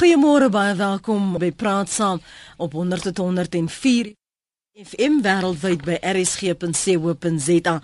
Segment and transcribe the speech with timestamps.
[0.00, 2.22] Goeiemôre baie welkom by Praat Saam
[2.56, 4.14] op 100.104
[4.80, 7.74] FM wêreldwyd by rsg.co.za.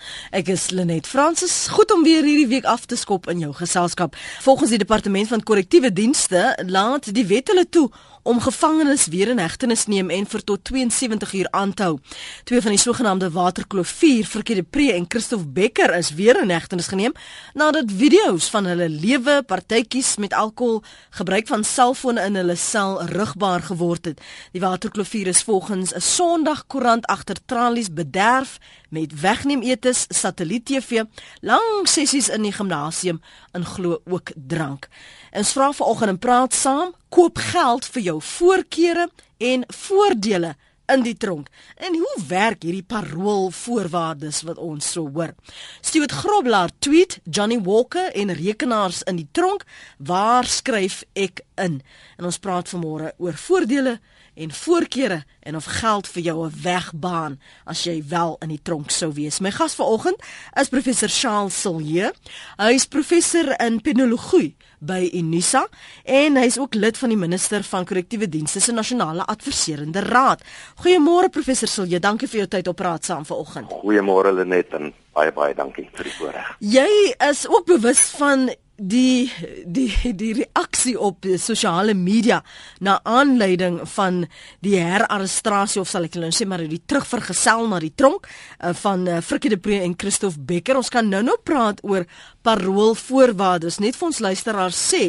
[0.40, 1.66] Ek is Lenet Fransis.
[1.76, 4.16] Goed om weer hierdie week af te skop in jou geselskap.
[4.46, 7.90] Volgens die departement van korrektiewe dienste laat die wet hulle toe
[8.26, 11.98] om gevangenes weer in hegtenis neem en vir tot 72 uur aan te hou.
[12.44, 16.50] Twee van die sogenaamde Waterkloof 4, Frikkie de Pre en Christof Becker is weer in
[16.50, 17.14] hegtenis geneem
[17.54, 23.62] nadat video's van hulle lewe partytjies met alkohol, gebruik van selfone in hulle sel rigbaar
[23.62, 24.20] geword het.
[24.52, 31.04] Die Waterkloof 4 is volgens 'n Sondagkoerant agter tralies bederf met wegneem etes, satelliet-TV,
[31.40, 33.20] lang sessies in die gimnasium
[33.56, 34.88] en glo ook drank.
[35.32, 39.08] Ons vra vanoggend en praat saam, koop geld vir jou voorkeure
[39.52, 40.54] en voordele
[40.92, 41.48] in die tronk.
[41.76, 45.34] En hoe werk hierdie paroolvoorwaardes wat ons so hoor?
[45.80, 49.66] Stuart Grobler tweet Johnny Walker en rekenaars in die tronk,
[49.98, 51.80] waar skryf ek in?
[52.18, 53.98] En ons praat vanmôre oor voordele
[54.36, 58.90] en voorkeure en of geld vir jou 'n wegbaan as jy wel in die tronk
[58.90, 59.40] sou wees.
[59.40, 60.16] My gas vanoggend
[60.60, 62.12] is professor Charles Silje.
[62.56, 65.66] Hy is professor in penologie by Unisa
[66.04, 70.42] en hy's ook lid van die minister van korrektiewe dienste se nasionale adviserende raad.
[70.74, 73.70] Goeiemôre professor Silje, dankie vir jou tyd op praat saam vanoggend.
[73.70, 76.56] Goeiemôre Lenet en baie baie dankie vir die voorreg.
[76.60, 79.32] Jy is ook bewus van die
[79.64, 82.42] die die reaksie op sosiale media
[82.84, 84.26] na aanleiding van
[84.60, 89.08] die herarrestasie of sal ek nou sê maar die terugvergesel na die tronk uh, van
[89.08, 90.76] uh, Frikkie de Pre en Christof Becker.
[90.76, 92.04] Ons kan nou nou praat oor
[92.44, 93.80] paroolvoorwaardes.
[93.80, 95.06] Net vir ons luisteraars sê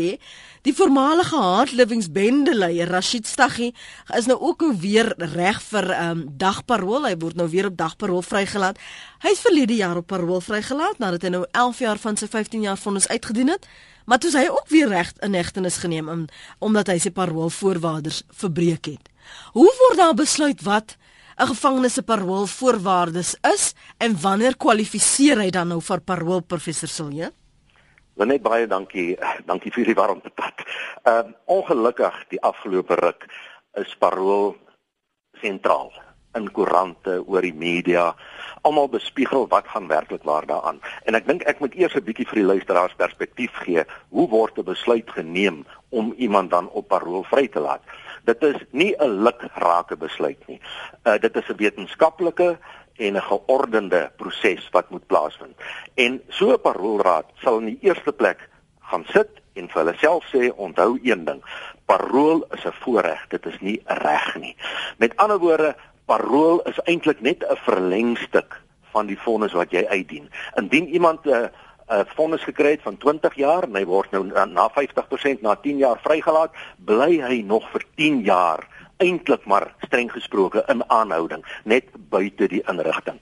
[0.67, 3.69] Die voormalige hardlewingsbendeleier Rashid Staghi
[4.17, 7.05] is nou ook weer reg vir um, dagparool.
[7.07, 8.81] Hy word nou weer op dagparool vrygelaat.
[9.23, 12.67] Hy is verlede jaar op parool vrygelaat nadat hy nou 11 jaar van sy 15
[12.67, 13.69] jaar vonnis uitgedien het.
[14.11, 16.27] Maar toe is hy ook weer reg in hegtenis geneem om,
[16.59, 19.07] omdat hy sy paroolvoorwaardes verbreek het.
[19.55, 20.97] Hoe word daar besluit wat
[21.39, 27.31] 'n gevangenes se paroolvoorwaardes is en wanneer kwalifiseer hy dan nou vir parool professor Silje?
[28.25, 29.17] Net baie dankie.
[29.49, 30.65] Dankie vir die warmte pad.
[31.03, 33.27] Ehm uh, ongelukkig die afgelope ruk
[33.77, 34.55] is parool
[35.41, 35.93] sentraal
[36.37, 38.15] in koerante oor die media
[38.67, 40.81] almal bespiegel wat gaan werklik waar daaraan.
[41.05, 43.85] En ek dink ek moet eers 'n bietjie vir die luisteraars perspektief gee.
[44.09, 47.81] Hoe word 'n besluit geneem om iemand dan op parool vry te laat?
[48.25, 50.59] Dit is nie 'n lukrake besluit nie.
[51.05, 52.57] Uh dit is 'n wetenskaplike
[52.97, 55.55] en 'n geordende proses wat moet plaasvind.
[55.93, 58.49] En so 'n paroolraad sal in die eerste plek
[58.79, 61.41] gaan sit en vir hulle self sê onthou een ding,
[61.85, 64.55] parool is 'n voorreg, dit is nie 'n reg nie.
[64.97, 65.75] Met ander woorde,
[66.05, 70.29] parool is eintlik net 'n verlengstuk van die vonnis wat jy uitdien.
[70.55, 71.47] Indien iemand 'n uh,
[71.87, 75.55] 'n vonnis gekry het van 20 jaar en hy word nou na, na 50% na
[75.55, 76.51] 10 jaar vrygelaat,
[76.85, 82.63] bly hy nog vir 10 jaar eintlik maar streng gesproke in aanhouding net buite die
[82.67, 83.19] inrigting.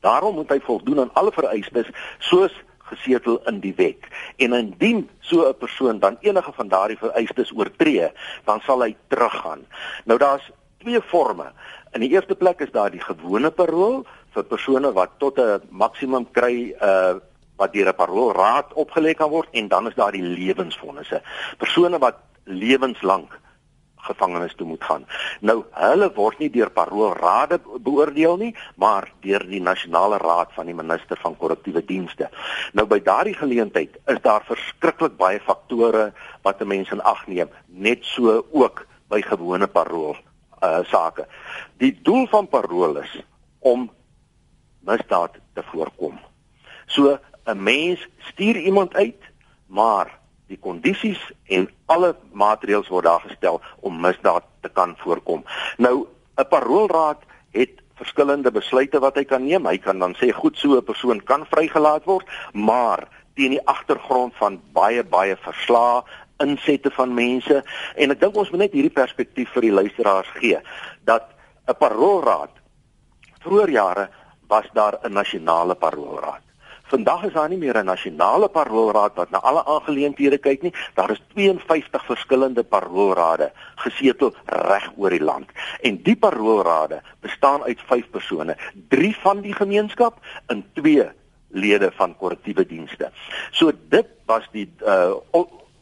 [0.00, 2.54] Daarom moet hy voldoen aan alle vereistes soos
[2.86, 4.04] gesetel in die wet.
[4.36, 8.10] En indien so 'n persoon dan enige van daardie vereistes oortree,
[8.44, 9.66] dan sal hy teruggaan.
[10.04, 11.52] Nou daar's twee forme.
[11.92, 16.30] In die eerste plek is daar die gewone parol vir persone wat tot 'n maksimum
[16.30, 17.14] kry uh
[17.56, 21.22] wat deur 'n paroolraad opgelê kan word en dan is daar die lewensvonnisse.
[21.58, 23.38] Persone wat lewenslank
[24.06, 25.06] gevangenes toe moet gaan.
[25.40, 30.76] Nou hulle word nie deur paroolrade beoordeel nie, maar deur die nasionale raad van die
[30.76, 32.30] minister van korrektiewe dienste.
[32.72, 36.12] Nou by daardie geleentheid is daar verskriklik baie faktore
[36.42, 40.16] wat 'n mens in ag neem, net so ook by gewone parool
[40.62, 41.26] uh sake.
[41.78, 43.20] Die doel van parool is
[43.58, 43.90] om
[44.80, 46.18] misdaad te voorkom.
[46.86, 49.22] So 'n mens stuur iemand uit,
[49.66, 50.15] maar
[50.46, 55.44] die kondisies en alle maatreëls word daar gestel om misdaad te kan voorkom.
[55.78, 56.06] Nou
[56.38, 59.66] 'n paroolraad het verskillende besluite wat hy kan neem.
[59.66, 64.34] Hy kan dan sê goed so 'n persoon kan vrygelaat word, maar teen die agtergrond
[64.40, 66.02] van baie baie verslae
[66.44, 67.62] insette van mense
[67.96, 70.60] en ek dink ons moet net hierdie perspektief vir die luisteraars gee
[71.08, 71.32] dat
[71.68, 72.52] 'n paroolraad
[73.44, 74.08] vroeër jare
[74.48, 76.45] was daar 'n nasionale paroolraad
[76.86, 80.74] Vandag is daar nie meer 'n nasionale paroolraad wat na alle aangeleenthede kyk nie.
[80.94, 85.50] Daar is 52 verskillende paroolrade gesetel reg oor die land.
[85.80, 88.56] En die paroolrade bestaan uit 5 persone,
[88.88, 91.10] 3 van die gemeenskap en 2
[91.48, 93.10] lede van korrektiewe dienste.
[93.50, 95.14] So dit was die uh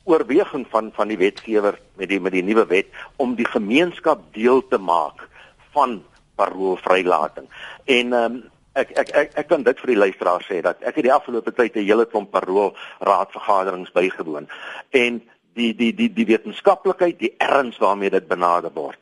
[0.05, 2.87] oorweging van van die wetgewer met die met die nuwe wet
[3.17, 5.29] om die gemeenskap deel te maak
[5.73, 6.03] van
[6.35, 7.49] paroolvrylating.
[7.85, 8.43] En ehm um,
[8.75, 11.53] ek ek ek ek kan dit vir die luisteraars sê dat ek het die afgelope
[11.53, 14.49] tyd 'n hele klomp parool raadvergaderings bygewoon
[14.91, 15.23] en
[15.55, 18.99] die die die die wetenskaplikheid, die erns waarmee dit benader word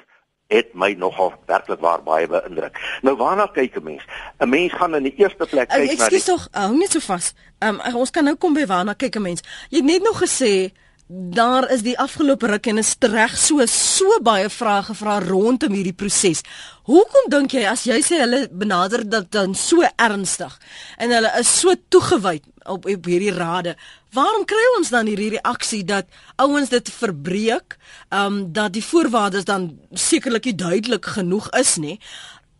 [0.52, 2.76] het my nogal werklik waar baie beïndruk.
[3.02, 4.04] Nou waarna kyk 'n mens?
[4.38, 6.90] 'n Mens gaan in die eerste plek kyk uh, na die Ekskuus tog, hou net
[6.90, 7.34] so vas.
[7.58, 9.42] Um, ons kan nou kom by waarna kyk 'n mens.
[9.70, 10.72] Jy het net nog gesê
[11.12, 15.96] daar is die afgelope ruk en is reg so so baie vrae gevra rondom hierdie
[15.96, 16.40] proses.
[16.88, 20.54] Hoekom dink jy as jy sê hulle benader dit dan so ernstig
[20.96, 23.74] en hulle is so toegewyd op op hierdie rade,
[24.16, 26.08] waarom kry ons dan hierdie reaksie dat
[26.40, 27.76] ouens dit verbreek,
[28.08, 31.98] ehm um, dat die voorwaardes dan sekerlik nie duidelik genoeg is nie.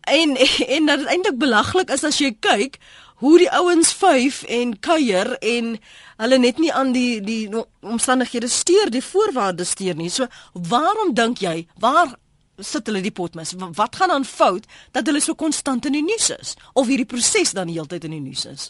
[0.05, 0.37] En
[0.77, 2.77] en dat dit eintlik belaglik is as jy kyk
[3.23, 5.77] hoe die ouens vyf en kuier en
[6.19, 7.47] hulle net nie aan die die
[7.79, 10.09] omstandighede steur die voorwaardes steur nie.
[10.11, 12.17] So waarom dink jy waar
[12.59, 13.55] sit hulle die potmis?
[13.55, 17.55] Wat gaan aan fout dat hulle so konstant in die nuus is of hierdie proses
[17.55, 18.67] dan heeltyd in die nuus is?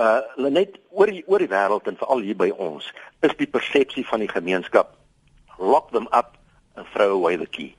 [0.00, 2.88] Uh net oor die oor die wêreld en veral hier by ons
[3.20, 4.96] is die persepsie van die gemeenskap
[5.60, 6.38] lock them up
[6.80, 7.74] and throw away the key.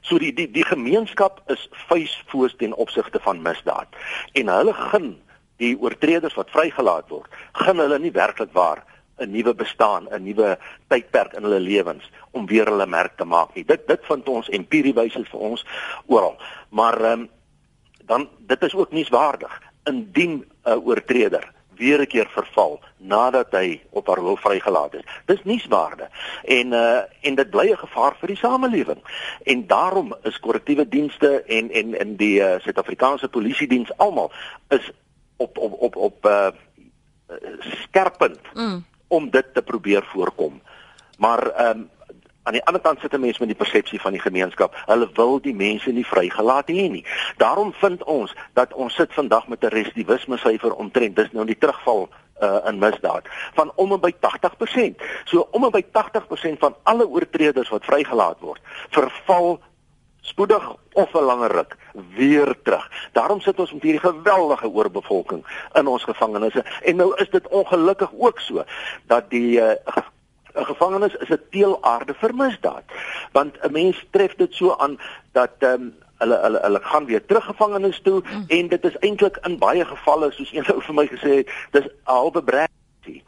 [0.00, 5.18] So die die die gemeenskap is vuisvoos ten opsigte van misdaad en hulle gun
[5.58, 8.84] die oortreders wat vrygelaat word, gaan hulle nie werklik waar
[9.18, 10.58] 'n nuwe bestaan, 'n nuwe
[10.88, 13.64] tydperk in hulle lewens om weer hulle merk te maak nie.
[13.64, 15.66] Dit dit vind ons empirie wys vir ons
[16.06, 16.36] oral.
[16.70, 17.28] Maar ehm um,
[18.08, 23.80] dan dit is ook nie swaardig indien 'n oortreder weer 'n keer verval nadat hy
[23.90, 25.04] op haar wil vrygelaat is.
[25.24, 26.08] Dis nie swaarde.
[26.44, 29.00] En uh en dit bly 'n gevaar vir die samelewing.
[29.42, 34.32] En daarom is korrektiewe dienste en en in die uh, Suid-Afrikaanse polisie diens almal
[34.68, 34.90] is
[35.38, 36.48] op op op op uh
[37.82, 38.84] skerpend mm.
[39.08, 40.60] om dit te probeer voorkom.
[41.18, 41.90] Maar ehm um,
[42.48, 44.82] aan die ander kant sit 'n mens met die persepsie van die gemeenskap.
[44.86, 47.04] Hulle wil die mense nie vrygelaat hê nie.
[47.36, 51.58] Daarom vind ons dat ons sit vandag met 'n residivisme syfer omtrent dis nou die
[51.58, 52.08] terugval
[52.40, 55.02] uh in misdaad van om en by 80%.
[55.24, 59.60] So om en by 80% van alle oortreders wat vrygelaat word, verval
[60.20, 61.76] spoedig of 'n langer ruk
[62.16, 62.90] weer terug.
[63.12, 65.42] Daarom sit ons met hierdie geweldige oorbevolking
[65.72, 68.64] in ons gevangenisse en nou is dit ongelukkig ook so
[69.06, 69.70] dat die uh,
[70.54, 72.84] 'n gevangenis is 'n teelaarde vir misdaad.
[73.32, 74.98] Want 'n mens tref dit so aan
[75.32, 78.44] dat ehm um, hulle hulle hulle gaan weer terug gevangenis toe mm.
[78.48, 81.86] en dit is eintlik in baie gevalle soos een ou vir my gesê het, dis
[81.86, 83.22] 'n halwe brekkie.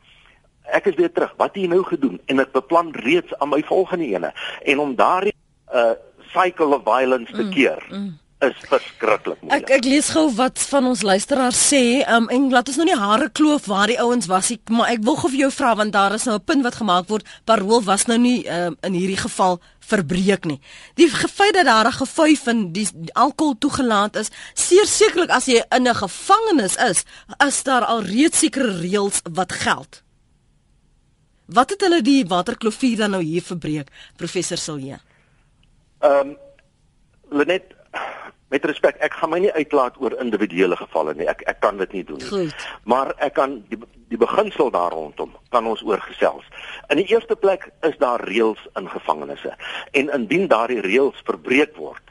[0.63, 1.35] Ek is weer terug.
[1.37, 2.21] Wat het jy nou gedoen?
[2.27, 4.33] En ek beplan reeds aan my volgende ene.
[4.63, 5.35] En om daardie
[5.75, 5.95] uh
[6.33, 7.87] cycle of violence te mm, keer.
[7.91, 9.69] Mm, mm is verskriklik moeilik.
[9.69, 12.97] Ek ek lees gou wat van ons luisteraars sê, um, en laat ons nou nie
[12.97, 15.95] hare kloof waar die ouens was nie, maar ek wil gou vir jou vra want
[15.97, 19.21] daar is nou 'n punt wat gemaak word, parol was nou nie um, in hierdie
[19.21, 20.61] geval verbreek nie.
[20.97, 25.47] Die feit dat daar 'n gevuif in die, die alkohol toegelaat is, seer sekerlik as
[25.47, 27.05] jy in 'n gevangenis is,
[27.47, 30.03] is daar al reeds sekere reëls wat geld.
[31.47, 35.01] Wat het hulle die waterklofier dan nou hier verbreek, professor Silje?
[36.01, 36.37] Ehm um,
[37.31, 37.75] Lenet
[38.51, 41.29] met respek, ek gaan my nie uitlaat oor individuele gevalle nie.
[41.31, 42.31] Ek ek kan dit nie doen nie.
[42.31, 42.69] Goed.
[42.83, 43.79] Maar ek kan die
[44.11, 46.47] die beginsel daar rondom kan ons oorgesels.
[46.91, 49.55] In die eerste plek is daar reëls in gevangenisse.
[49.95, 52.03] En indien daardie reëls verbreek word,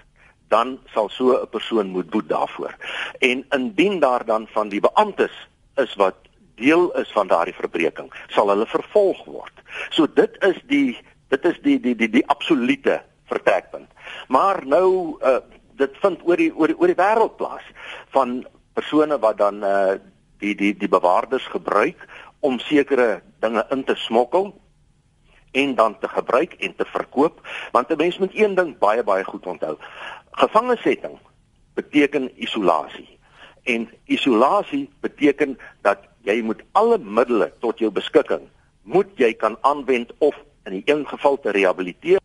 [0.47, 2.75] dan sal so 'n persoon moet boet daarvoor.
[3.19, 5.35] En indien daar dan van die beamptes
[5.75, 6.15] is wat
[6.55, 9.55] deel is van daardie verbreeking, sal hulle vervolg word.
[9.89, 10.97] So dit is die
[11.27, 13.89] dit is die die die die absolute vertrekpunt.
[14.27, 15.39] Maar nou uh,
[15.79, 17.65] dit vind oor die oor die, oor die wêreld plaas
[18.15, 18.41] van
[18.77, 19.97] persone wat dan uh,
[20.43, 22.05] die die die bewaarders gebruik
[22.39, 24.53] om sekere dinge in te smokkel
[25.51, 29.23] en dan te gebruik en te verkoop want 'n mens moet een ding baie baie
[29.23, 29.77] goed onthou.
[30.31, 31.17] Gevangesetting
[31.73, 33.19] beteken isolasie.
[33.63, 38.47] En isolasie beteken dat jy moet alle middele tot jou beskikking
[38.83, 42.18] moet jy kan aanwend of in die een geval te rehabiliteer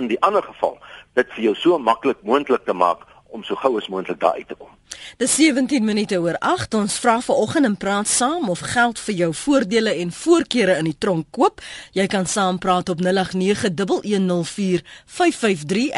[0.00, 0.78] in die ander geval
[1.18, 4.48] dit vir jou so maklik moontlik te maak om so gou as moontlik daar uit
[4.48, 4.72] te kom.
[5.20, 6.74] Dis 17 minute oor 8.
[6.74, 10.96] Ons vra vanoggend en praat saam of geld vir jou voordele en voorkeure in die
[10.98, 11.60] tronk koop.
[11.92, 13.04] Jy kan saam praat op 0891104553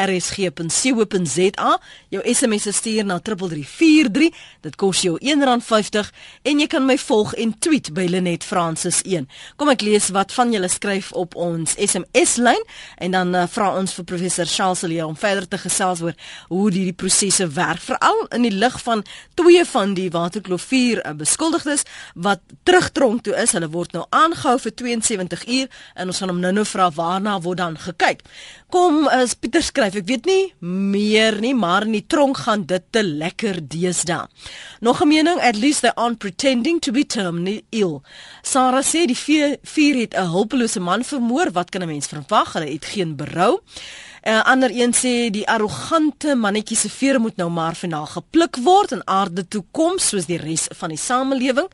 [0.09, 1.81] rsg.co.za.
[2.09, 4.31] Jou SMS stuur na 3343.
[4.67, 6.11] Dit kos jou R1.50
[6.43, 9.29] en jy kan my volg en tweet by Lenet Francis 1.
[9.57, 12.63] Kom ek lees wat van julle skryf op ons SMS lyn
[12.99, 16.15] en dan uh, vra ons vir professor Charles Lee om verder te gesels oor
[16.51, 21.12] hoe hierdie prosesse werk veral in die lig waarvan twee van die Waterkloof 4 uh,
[21.17, 21.83] beskuldigdes
[22.15, 23.53] wat terugtronk toe is.
[23.53, 27.62] Hulle word nou aangehou vir 72 uur en ons gaan hom nou-nou vra waarna word
[27.62, 28.25] dan gekyk.
[28.73, 32.85] Kom as Pieter skryf, ek weet nie meer nie, maar in die tronk gaan dit
[32.91, 34.27] te lekker deesdae.
[34.81, 38.03] Nog 'n mening, at least they aren't pretending to be terminally ill.
[38.43, 42.53] Sarah sê die vier, vier het 'n hulpelose man vermoor, wat kan 'n mens verwag?
[42.53, 43.61] Hulle het geen berou.
[44.23, 48.57] 'n uh, Ander een sê die arrogante mannetjie se vere moet nou maar finaal gepluk
[48.62, 51.67] word en aarde toe kom soos die res van die samelewing.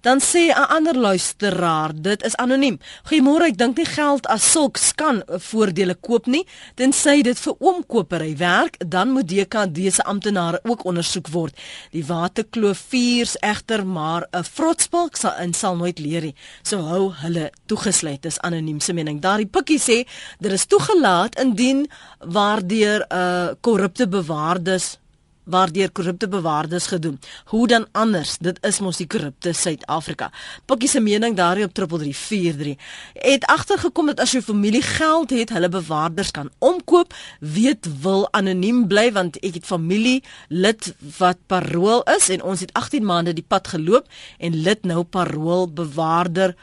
[0.00, 2.78] Dan sê 'n ander luisteraar, dit is anoniem.
[3.08, 8.36] Goeiemôre, ek dink nie geld as sulks kan voordele koop nie, tensy dit vir oomkopery
[8.36, 11.56] werk, dan moet DKD se amptenare ook ondersoek word.
[11.90, 16.34] Die waterkloof viers egter maar 'n frotspalk sal in sal nooit leer nie.
[16.62, 19.20] So hou hulle toegesluit, is anoniem se mening.
[19.20, 20.06] Daardie pikkie sê
[20.40, 21.85] dit is toegelaat indien
[22.18, 24.98] waardeur 'n uh, korrupte bewaardes
[25.46, 27.20] waardeur korrupte bewaardes gedoen.
[27.44, 28.36] Hoe dan anders?
[28.38, 30.30] Dit is mos die korrupte Suid-Afrika.
[30.66, 32.74] Pikkie se mening daarin op 3343
[33.22, 38.86] het agtergekom dat as jou familie geld het, hulle bewaarders kan omkoop, weet wil anoniem
[38.90, 43.46] bly want ek het familie lid wat parool is en ons het 18 maande die
[43.46, 46.56] pad geloop en lid nou parool bewaarder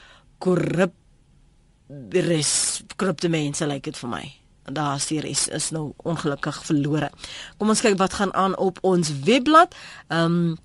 [0.43, 0.93] korrup
[2.11, 7.11] res korrupte mense lyk like dit vir my daar series is nou ongelukkig verlore.
[7.57, 9.75] Kom ons kyk wat gaan aan op ons webblad.
[10.07, 10.57] Ehm um,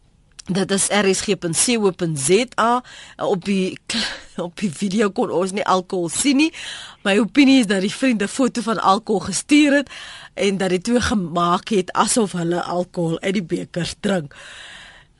[0.48, 2.82] dit is rsg.co.za
[3.16, 3.78] op die
[4.46, 6.52] op die video kon ons nie alkohol sien nie.
[7.04, 9.90] My opinie is dat die vriende foto van alkohol gestuur het
[10.34, 14.34] en dat dit toe gemaak het asof hulle alkohol uit die beker drink.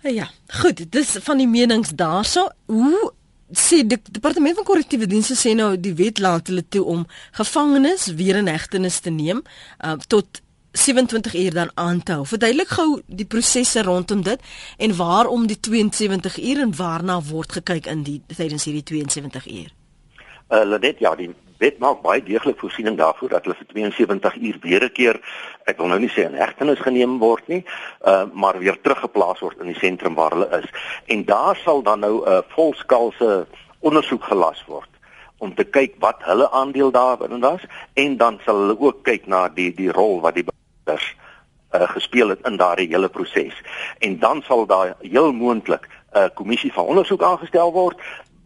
[0.02, 0.30] Ja,
[0.60, 2.48] goed, dis van die menings daarso.
[2.66, 3.12] Hoe
[3.56, 7.06] sê die departement van korrektiewe dienste sê nou die wet laat hulle toe om
[7.38, 9.42] gevangenes weer in hegtenis te neem
[9.84, 12.26] uh, tot 27 uur dan aan te hou.
[12.28, 14.40] Verduidelik gou die prosesse rondom dit
[14.76, 19.72] en waarom die 72 uur en waarna word gekyk in die tydens hierdie 72 uur.
[20.48, 24.36] Hulle uh, net ja, die wet maak baie deeglik voorsiening daarvoor dat hulle vir 72
[24.36, 25.20] uur weer 'n keer
[25.66, 27.64] ek wil nou nie sê in hegtenis geneem word nie,
[28.06, 30.70] uh, maar weer teruggeplaas word in die sentrum waar hulle is.
[31.06, 33.46] En daar sal dan nou 'n uh, volskaalse
[33.80, 34.88] ondersoek gelas word
[35.38, 37.62] om te kyk wat hulle aandeel daarin was
[37.94, 41.14] en dan sal hulle ook kyk na die die rol wat die bewaarders
[41.74, 43.54] uh, gespeel het in daardie hele proses.
[43.98, 48.00] En dan sal daar heel moontlik 'n uh, kommissie van ondersoek aangestel word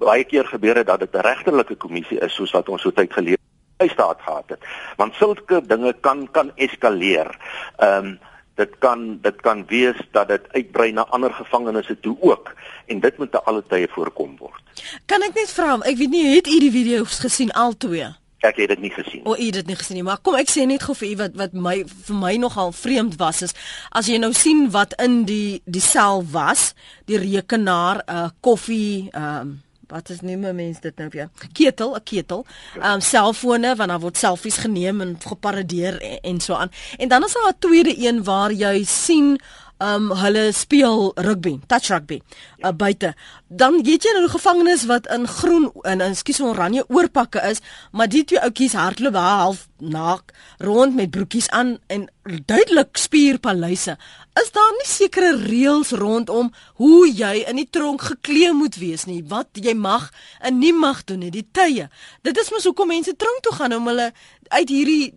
[0.04, 3.12] baie keer gebeur dit dat dit 'n regterlike kommissie is soos wat ons so tyd
[3.12, 3.40] gelede
[3.76, 4.60] by staat gehad het.
[4.96, 7.30] Want sulke dinge kan kan eskaleer.
[7.76, 8.18] Ehm um,
[8.54, 12.54] dit kan dit kan wees dat dit uitbrei na ander gevangenisse toe ook
[12.86, 14.62] en dit moet te alle tye voorkom word.
[15.06, 18.10] Kan ek net vra, ek weet nie het u die video's gesien al twee?
[18.42, 19.22] Ek het dit nie gesien.
[19.24, 21.16] O, u het dit nie gesien nie, maar kom ek sê net gou vir u
[21.22, 23.54] wat wat my vir my nogal vreemd was is
[23.90, 26.72] as jy nou sien wat in die die sel was,
[27.06, 29.60] die rekenaar, uh, koffie, ehm um,
[29.92, 31.28] wat is meer mense dit nou weer?
[31.52, 32.46] Ketel 'n ketel.
[32.80, 36.70] Ehm um, selfone want dan word selfies geneem en geparadeer en, en so aan.
[36.96, 39.40] En dan is daar 'n tweede een waar jy sien
[39.82, 42.20] um hulle speel rugby, touch rugby
[42.62, 43.14] uh, buite.
[43.48, 47.62] Dan weet jy nou gevangenes wat in groen en ekskuus oranje oorpakke is,
[47.92, 52.06] maar die twee ouetjies hardloop half naak rond met broekies aan en
[52.46, 53.96] duidelik spierpaleise.
[54.40, 59.20] Is daar nie sekere reëls rondom hoe jy in die tronk geklee moet wees nie,
[59.28, 60.08] wat jy mag
[60.40, 61.90] en nie mag doen nie, die tye.
[62.22, 64.12] Dit is mos hoekom mense tronk toe gaan om hulle
[64.52, 65.12] uit hierdie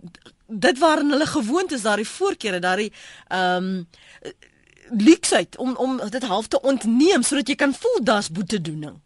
[0.48, 2.92] dit waarin hulle gewoond is, daardie voorkeure, daardie
[3.28, 3.88] ehm um,
[4.90, 9.00] leksheid om om dit half te ontneem sodat jy kan voel daar's boetedoening.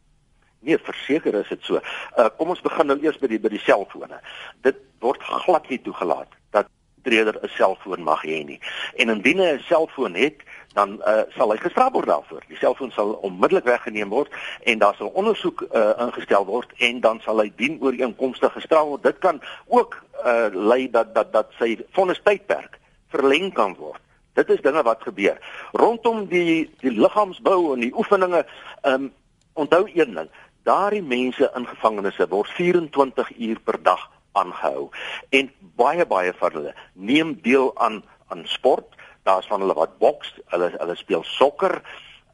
[0.59, 1.79] Nee, verseker is dit so.
[2.17, 4.19] Uh kom ons begin nou eers by die by die selfone.
[4.67, 6.67] Dit word glad nie toegelaat dat
[7.07, 8.59] treder 'n selfoon mag hê nie.
[8.95, 10.43] En indien hy 'n selfoon het,
[10.73, 12.43] dan uh sal hy gestraf word daarvoor.
[12.47, 14.31] Die selfoon sal onmiddellik weggeneem word
[14.63, 19.03] en daar sal ondersoek uh ingestel word en dan sal hy dien ooreenkomstig gestraf word.
[19.03, 24.01] Dit kan ook uh lei dat dat dat sy vonnis tydperk verleng kan word.
[24.33, 25.39] Dit is dinge wat gebeur.
[25.71, 28.45] Rondom die die liggaamsbou en die oefeninge,
[28.81, 29.11] ehm um,
[29.59, 30.29] onthou een ding,
[30.63, 34.89] daardie mense in gevangenisse word 24 uur per dag aangehou
[35.35, 38.95] en baie baie van hulle neem deel aan aan sport.
[39.23, 41.81] Daar's van hulle wat boks, hulle hulle speel sokker,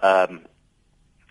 [0.02, 0.44] ehm um,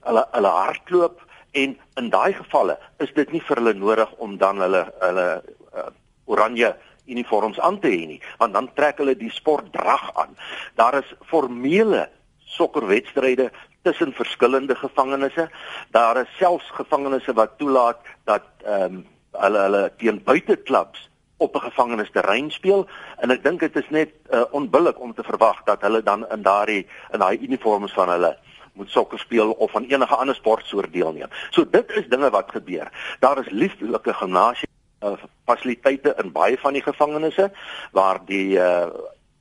[0.05, 1.23] hulle hulle hardloop
[1.55, 5.29] en in daai gevalle is dit nie vir hulle nodig om dan hulle hulle
[5.73, 5.93] uh,
[6.25, 6.75] oranje
[7.07, 10.37] uniforms aan te hê nie, want dan trek hulle die sportdrag aan.
[10.75, 12.09] Daar is formele
[12.57, 13.51] sokkerwedstryde
[13.83, 15.51] tussen verskillende gevangenisse.
[15.91, 19.03] Daar is selfs gevangenisse wat toelaat dat ehm um,
[19.35, 24.45] hulle hulle teen buiteklubs op 'n gevangenisterrein speel en ek dink dit is net uh,
[24.51, 28.37] onbillik om te verwag dat hulle dan in daardie in daai uniforms van hulle
[28.73, 31.29] moet sokker speel of aan enige ander sportsoort deelneem.
[31.51, 32.91] So dit is dinge wat gebeur.
[33.21, 34.69] Daar is lieflike gimnasie
[35.05, 37.51] uh, fasiliteite in baie van die gevangenisse
[37.93, 38.89] waar die uh,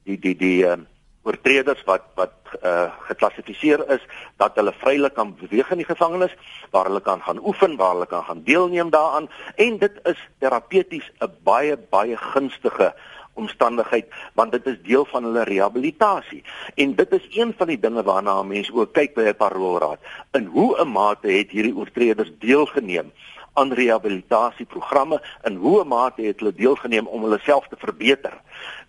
[0.03, 0.77] die die die uh,
[1.23, 4.03] oortreders wat wat uh, geklassifiseer is
[4.41, 6.35] dat hulle vrylik kan beweeg in die gevangenis
[6.75, 9.29] waar hulle kan gaan oefen, waar hulle kan gaan deelneem daaraan.
[9.55, 12.93] En dit is terapeuties 'n baie baie gunstige
[13.33, 16.43] omstandigheid want dit is deel van hulle rehabilitasie
[16.75, 19.99] en dit is een van die dinge waarna mense ook kyk by 'n paroolraad.
[20.31, 23.11] In hoe 'n mate het hierdie oortreders deelgeneem
[23.53, 28.41] aan rehabilitasieprogramme en hoe mate het hulle deelgeneem om hulle self te verbeter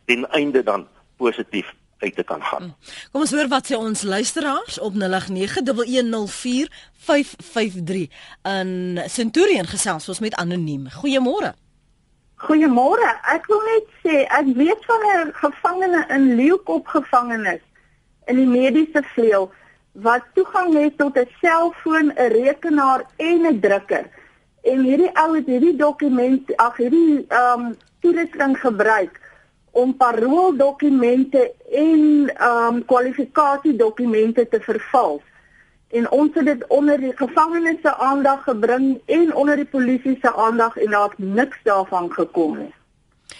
[0.04, 2.62] ten einde dan positief uit te kan gaan.
[2.62, 2.74] Hmm.
[3.12, 4.98] Kom ons hoor wat sê ons luisteraars op 0891104553
[8.42, 10.88] in Centurion gesels ons met anoniem.
[11.00, 11.52] Goeiemôre.
[12.44, 13.08] Goeiemôre.
[13.32, 17.62] Ek wil net sê ek weet van 'n gevangene in Leeukop gevangenis
[18.26, 19.52] in die mediese vleuel
[19.92, 24.04] wat toegang het tot 'n selfoon, 'n rekenaar en 'n drukker.
[24.64, 29.20] En hierdie ou het hierdie dokument, ag hierdie ehm um, toerusting gebruik
[29.74, 35.22] om parooldokumente en ehm um, kwalifikasiedokumente te vervals.
[35.88, 40.34] En ons het dit onder die gevangenes se aandag gebring en onder die polisie se
[40.34, 42.72] aandag en daar het niks daarvan gekom nie.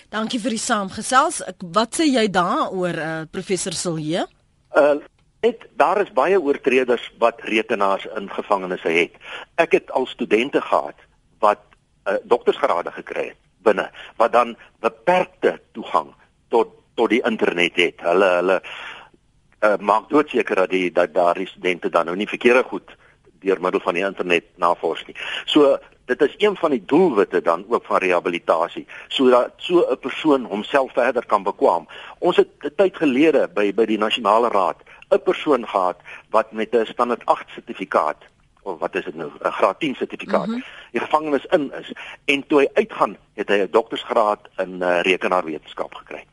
[0.09, 1.41] Dankie vir die saamgesels.
[1.59, 4.29] Wat sê jy daaroor uh, professor Silje?
[4.77, 5.01] Uh
[5.45, 9.13] net daar is baie oortreders wat rekenaars in gevangenes het.
[9.61, 11.04] Ek het al studente gehad
[11.47, 11.61] wat
[12.05, 16.13] 'n uh, doktorsgraad gekry het binne wat dan beperkte toegang
[16.49, 18.03] tot tot die internet het.
[18.07, 22.97] Hulle hulle uh, maak doodseker dat die dat daardie studente dan nou nie verkeerde goed
[23.45, 25.17] deur middel van die internet navors nie.
[25.45, 30.45] So dit is een van die doelwitte dan ook van rehabilitasie sodat so 'n persoon
[30.45, 31.89] homself verder kan bekwam.
[32.19, 35.99] Ons het 'n tyd gelede by by die nasionale raad 'n persoon gehad
[36.31, 38.23] wat met 'n standaard 8 sertifikaat
[38.65, 40.65] of wat is dit nou 'n graad 10 sertifikaat mm -hmm.
[40.91, 41.93] die gevangenis in is
[42.25, 46.25] en toe hy uitgaan het hy 'n doktorsgraad in uh, rekenaarwetenskap gekry.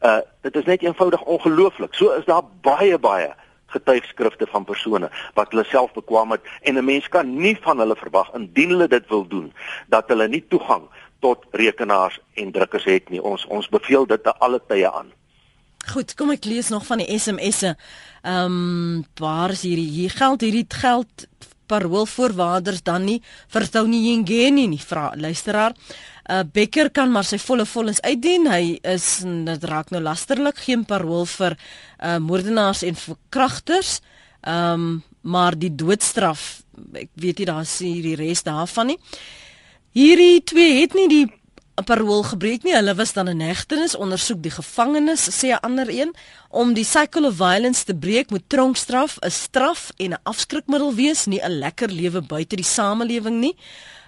[0.00, 1.94] Uh dit is net eenvoudig ongelooflik.
[1.94, 3.34] So is daar baie baie
[3.66, 7.96] getuigskrifte van persone wat hulle self bekwam het en 'n mens kan nie van hulle
[7.96, 9.52] verwag indien hulle dit wil doen
[9.86, 10.82] dat hulle nie toegang
[11.20, 13.22] tot rekenaars en drukkers het nie.
[13.22, 15.12] Ons ons beveel dit te alle tye aan.
[15.88, 17.76] Goed, kom ek lees nog van die SMS'e.
[18.22, 21.26] Ehm um, waar is hierdie hier geld hierdie geld
[21.70, 23.20] paroolvoorwaarders dan nie
[23.52, 25.76] vertou nie Jengeni nie vra luisteraar.
[26.30, 28.48] uh, Becker kan maar sy volle vollens uitdien.
[28.50, 34.00] Hy is dit raak nou lasterlik geen parool vir uh, moordenaars en verkragters.
[34.40, 36.62] Ehm um, maar die doodstraf,
[36.96, 38.96] ek weet nie daar is hier die res daarvan nie.
[39.92, 41.26] Hierdie twee het nie die
[41.84, 42.74] parool gebreek nie.
[42.74, 46.14] Hulle was dan in hegtenis, ondersoek die gevangenes, sê 'n ander een,
[46.48, 51.26] om die cycle of violence te breek moet tronkstraf 'n straf en 'n afskrikmiddel wees,
[51.26, 53.56] nie 'n lekker lewe buite die samelewing nie.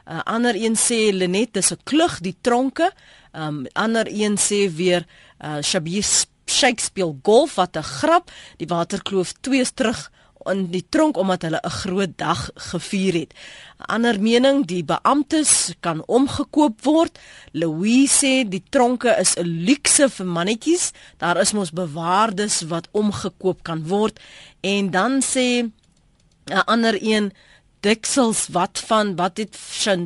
[0.07, 2.90] 'n uh, Ander een sê Lenet dis 'n klug die tronke.
[3.33, 5.07] 'n um, Ander een sê weer
[5.40, 6.05] uh, Shabir
[6.46, 10.11] Shakespeare golf wat 'n grap, die waterkloof 2 terug
[10.50, 13.33] in die tronk omdat hulle 'n groot dag gevier het.
[13.78, 17.18] 'n Ander mening, die beamptes kan omgekoop word.
[17.52, 20.92] Louise sê die tronke is 'n luukse vir mannetjies.
[21.18, 24.20] Daar is mos bewaardes wat omgekoop kan word.
[24.61, 25.70] En dan sê
[26.46, 27.33] 'n ander een
[27.81, 29.59] diksels wat van wat het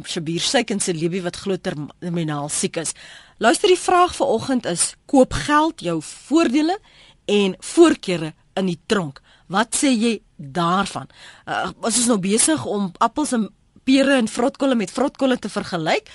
[0.04, 2.94] Shabir Sheikh en sy liefie wat glo terminaal siek is.
[3.38, 6.78] Luister die vraag vanoggend is koop geld jou voordele
[7.24, 9.20] en voorkeure in die tronk.
[9.52, 11.06] Wat sê jy daarvan?
[11.46, 13.48] Uh, ons is nou besig om appels en
[13.86, 16.08] pere en vrotkolle met vrotkolle te vergelyk.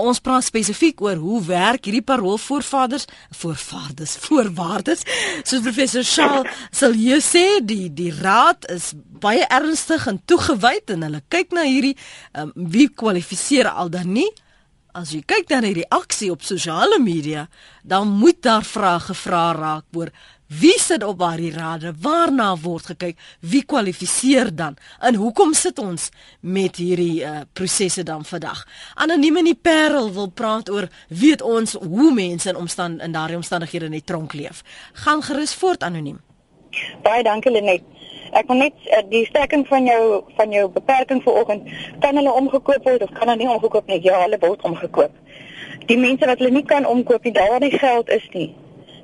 [0.00, 3.04] Ons praat spesifiek oor hoe werk hierdie paroolvoorvaders,
[3.42, 5.04] voorvaders, voorwaardes.
[5.44, 8.92] Soos professor Shaal sal jy sê die die raad is
[9.22, 11.94] baie ernstig en toegewyd en hulle kyk na hierdie
[12.32, 14.30] um, wie kwalifiseer al dan nie.
[14.92, 17.46] As jy kyk dan hierdie aksie op sosiale media,
[17.80, 20.10] dan moet daar vrae gevra raak oor
[20.60, 21.92] Wie sit op daardie rade?
[22.00, 23.18] Waarna word gekyk?
[23.40, 24.76] Wie kwalifiseer dan?
[25.00, 26.10] En hoekom sit ons
[26.40, 28.66] met hierdie uh, prosesse dan vandag?
[28.94, 33.38] Anoniem in die Parel wil praat oor weet ons hoe mense in omstand in daardie
[33.38, 34.60] omstandighede net tronk leef.
[34.92, 36.20] Gaan gerus voort anoniem.
[37.02, 37.86] Baie dankie Lenet.
[38.36, 41.68] Ek wil net uh, die sterking van jou van jou beperking vanoggend
[42.00, 44.02] kan hulle omgekoop word of kan hulle nie omgekoop nie?
[44.04, 45.16] Ja, hulle word omgekoop.
[45.86, 48.50] Die mense wat hulle nie kan omkoop nie, daar waar die geld is nie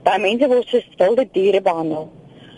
[0.08, 2.06] Daai mense word soos wilde diere behandel.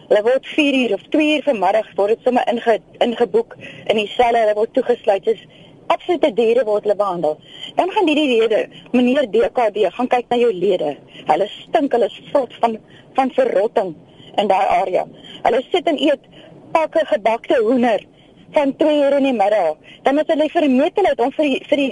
[0.08, 3.56] Hulle word 4 uur of 2 uur vanmiddag word dit sommer inge ingeboek
[3.90, 5.40] in die selle, hulle word toegesluit as
[5.94, 7.34] absolute diere word hulle behandel.
[7.78, 8.60] Dan gaan hierdie rede,
[8.94, 10.92] meneer DKD, gaan kyk na jou lede.
[11.32, 12.76] Hulle stink, hulle is vrot van
[13.16, 13.90] van verrotting
[14.38, 15.02] in daai area.
[15.48, 16.30] Hulle sit en eet
[16.76, 18.06] pakke gebakte hoender
[18.54, 19.74] van 2 ure in die middag.
[20.06, 21.90] Dan is hulle vermetelheid om vir die, vir die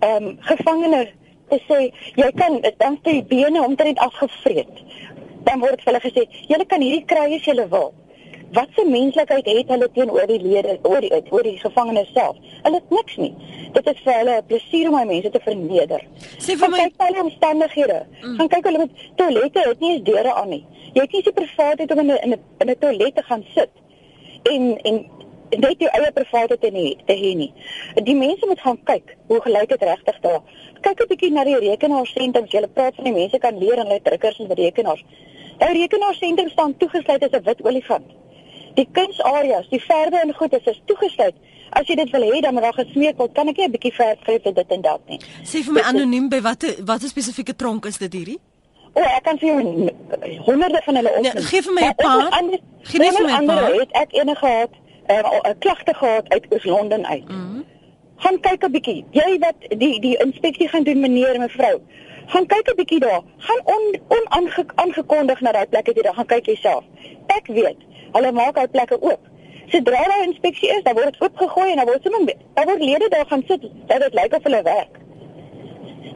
[0.00, 1.04] ehm um, gevangene
[1.48, 1.80] te sê
[2.16, 4.80] jy kan dan die bene omtrent afgevreet.
[5.44, 7.92] Dan word hulle gesê, "Julle kan hierdie kry as julle wil."
[8.54, 12.36] Wat se menslikheid het hulle teenoor die lede oor die oor die gevangenes self?
[12.62, 13.34] Hulle het niks nie.
[13.72, 16.02] Dit is vir hulle 'n plesier om my mense te verneder.
[16.38, 18.06] Sê vir my kyk hulle omstandighede.
[18.22, 18.36] Mm.
[18.36, 20.66] Gaan kyk hulle met toilette het nie eens deure aan nie.
[20.94, 23.70] Jy nie se privaatheid om in 'n in 'n toilet te gaan sit
[24.42, 25.06] en en
[25.50, 27.52] net jou eie privaatheid te hê te hê nie.
[28.06, 30.42] Die mense moet gaan kyk hoe gelyk dit regtig daar.
[30.80, 32.50] Kyk 'n bietjie na die rekenaarsentrums.
[32.50, 35.04] Jy praat van die mense kan leer en hulle drukkers en rekenaars.
[35.58, 38.06] Die rekenaarsentrums staan toegesluit as 'n wit olifant.
[38.74, 41.34] Die kunsareas, die verwe en goed is toegesluit.
[41.70, 44.18] As jy dit wil hê dan raak gesmeek word, kan ek net 'n bietjie verf
[44.22, 45.20] gee vir dit en dat nie.
[45.42, 48.38] Sê vir my anoniem by watter watter spesifieke tronk is dit hierdie?
[48.94, 49.90] O, oh, ek kan vir jou
[50.46, 51.34] honderde van hulle opneem.
[51.34, 52.30] Nee, gee vir my 'n paar.
[52.82, 53.72] Gee net vir my 'n paar.
[53.74, 54.70] Het ek enige gehad
[55.06, 57.28] uh, 'n klagte gehad uit Oos-London uit.
[57.28, 57.64] Mm -hmm.
[58.16, 59.04] Gaan kyk 'n bietjie.
[59.10, 61.80] Jy wat die die inspeksie gaan doen meneer en mevrou.
[62.26, 63.22] Gaan kyk 'n bietjie daar.
[63.36, 66.02] Gaan on onaangekondig na daai plekke toe.
[66.02, 66.84] Dan gaan kyk jouself.
[67.26, 67.76] Ek weet,
[68.12, 69.20] hulle maak daai plekke oop.
[69.66, 72.82] Sodra daar 'n inspeksie is, dan word dit oopgegooi en dan word sommer daar word
[72.82, 74.98] lede daar gaan sit dat dit lyk of hulle werk.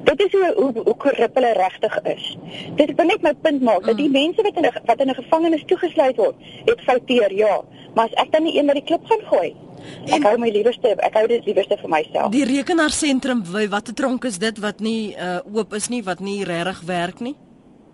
[0.04, 2.36] Dit is hoe hoe, hoe korrup hulle regtig is.
[2.74, 4.12] Dit wil net my punt maak dat die mm.
[4.12, 7.62] mense wat in 'n wat in 'n gevangenis toegesluit word, het fouteer, ja,
[7.94, 9.54] maar as ek dan nie een met die klip gaan gooi.
[10.06, 12.32] En ek hou my liewerste, ek hou dit liewerste vir myself.
[12.34, 16.82] Die rekenaarsentrum, watter tronk is dit wat nie uh, oop is nie, wat nie regtig
[16.88, 17.36] werk nie?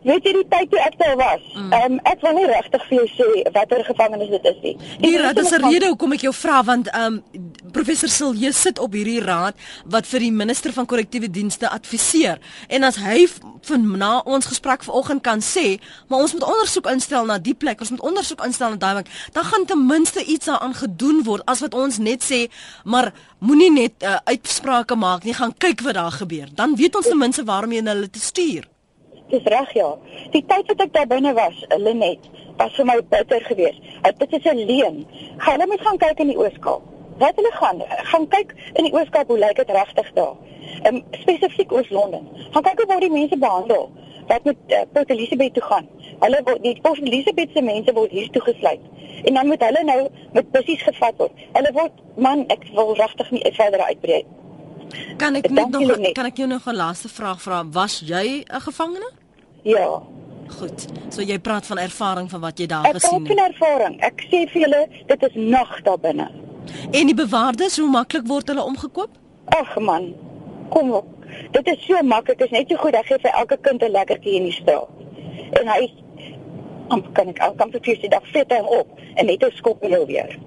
[0.04, 1.44] Weet jy die tyd toe ek daar was?
[1.54, 1.72] Mm.
[1.72, 1.98] Ehm mm.
[1.98, 4.74] um, ek wil nie regtig vir jou sê watter gevangenis dit is nie.
[5.00, 8.78] Die raad is 'n rede hoekom ek jou vra want ehm um, professor Silje sit
[8.78, 9.58] op hierdie raad
[9.90, 12.38] wat vir die minister van korrektiewe dienste adviseer.
[12.68, 13.24] En as hy
[13.68, 17.82] van na ons gesprek vanoggend kan sê, maar ons moet ondersoek instel na die plek,
[17.82, 21.42] ons moet ondersoek instel na daai plek, dan gaan ten minste iets daaraan gedoen word
[21.50, 22.44] as wat ons net sê,
[22.84, 23.10] maar
[23.42, 26.48] moenie net uh, uitsprake maak nie, gaan kyk wat daar gebeur.
[26.54, 28.70] Dan weet ons ten minste waarom jy hulle te stuur.
[29.32, 29.90] Dis reg ja.
[30.30, 33.80] Die tyd wat ek daar binne was, Lenet, was vir my bitter geweest.
[34.20, 35.06] Dit is 'n leuen.
[35.38, 36.93] Gaan hulle moet gaan kyk in die Ooskaap.
[37.18, 40.34] Wat hulle gaan gaan kyk in die Ooskaap hoe lyk dit regtig daar?
[40.82, 42.28] Ehm um, spesifiek Oos-London.
[42.50, 43.90] Gaan kyk hoe word die mense behandel
[44.26, 45.88] wat met uh, Port Elizabeth toe gaan.
[46.20, 48.80] Hulle word die Port Elizabeth se mense word hier toegesluit.
[49.24, 51.44] En dan moet hulle nou met presies gevat word.
[51.52, 54.24] Hulle word man, ek wil regtig nie verder uitbrei.
[55.18, 57.62] Kan ek net nog kan ek jou nog 'n laaste vraag vra?
[57.70, 59.10] Was jy 'n gevangene?
[59.62, 60.02] Ja.
[60.58, 60.86] Goed.
[61.08, 63.30] So jy praat van ervaring van wat jy daar ek gesien het.
[63.30, 64.00] Ek praat van ervaring.
[64.00, 66.30] Ek sê vir julle, dit is nag daar binne.
[66.90, 69.10] En die bewaarders, hoe maklik word hulle omgekoop?
[69.44, 70.14] Ag man.
[70.68, 71.06] Kom op.
[71.50, 72.38] Dit is so maklik.
[72.38, 74.88] Dit is net so goed dat gee vir elke kind 'n lekkertjie in die straat.
[75.60, 75.92] En hy
[76.88, 79.80] amper kan ek elke keer vir sy dag vet hom op en net 'n skop
[79.80, 80.38] wil weer.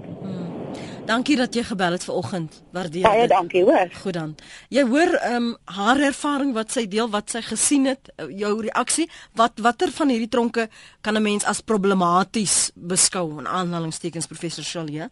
[1.07, 2.63] Dankie dat jy gebel het vanoggend.
[2.71, 3.11] Waardeer dit.
[3.11, 3.91] Baie dankie, hoor.
[4.01, 4.35] Goed dan.
[4.69, 8.61] Jy hoor ehm um, haar ervaring wat sy deel, wat sy gesien het, eh, jou
[8.61, 10.67] reaksie, wat watter van hierdie tronke
[11.01, 15.09] kan 'n mens as problematies beskou in aanhalingstekens professor Shalia?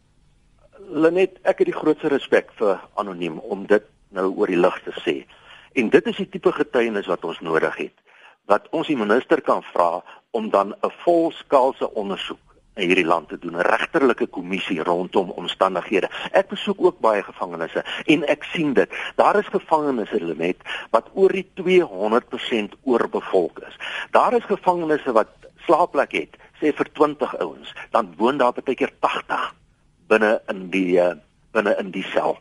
[0.89, 4.91] Lenet, ek het die grootste respek vir anoniem om dit nou oor die lig te
[5.01, 5.15] sê.
[5.73, 7.95] En dit is die tipe getuienis wat ons nodig het.
[8.45, 10.03] Wat ons die minister kan vra
[10.37, 12.39] om dan 'n volskaalse ondersoek
[12.75, 16.09] in hierdie land te doen, 'n regterlike kommissie rondom omstandighede.
[16.31, 18.89] Ek besoek ook baie gevangenisse en ek sien dit.
[19.15, 23.77] Daar is gevangenisse Lenet wat oor die 200% oorbevolk is.
[24.11, 25.29] Daar is gevangenisse wat
[25.65, 29.55] slaapplek het, sê vir 20 ouens, dan woon daar baie keer 80
[30.07, 31.13] binne in die uh,
[31.55, 32.37] binne in die sel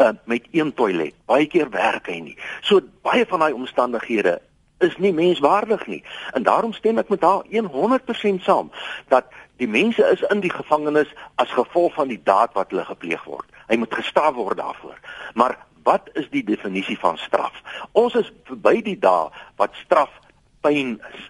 [0.00, 1.14] uh, met een toilet.
[1.26, 2.36] Baie keer werk hy nie.
[2.60, 4.38] So baie van daai omstandighede
[4.84, 6.02] is nie menswaardig nie.
[6.36, 8.70] En daarom stem ek met haar 100% saam
[9.08, 13.24] dat Die mense is in die gevangenis as gevolg van die daad wat hulle gepleeg
[13.26, 13.46] word.
[13.66, 14.98] Hy moet gestraf word daarvoor.
[15.34, 17.56] Maar wat is die definisie van straf?
[17.98, 19.26] Ons is verby die dae
[19.58, 20.14] wat straf
[20.62, 21.26] pyn is.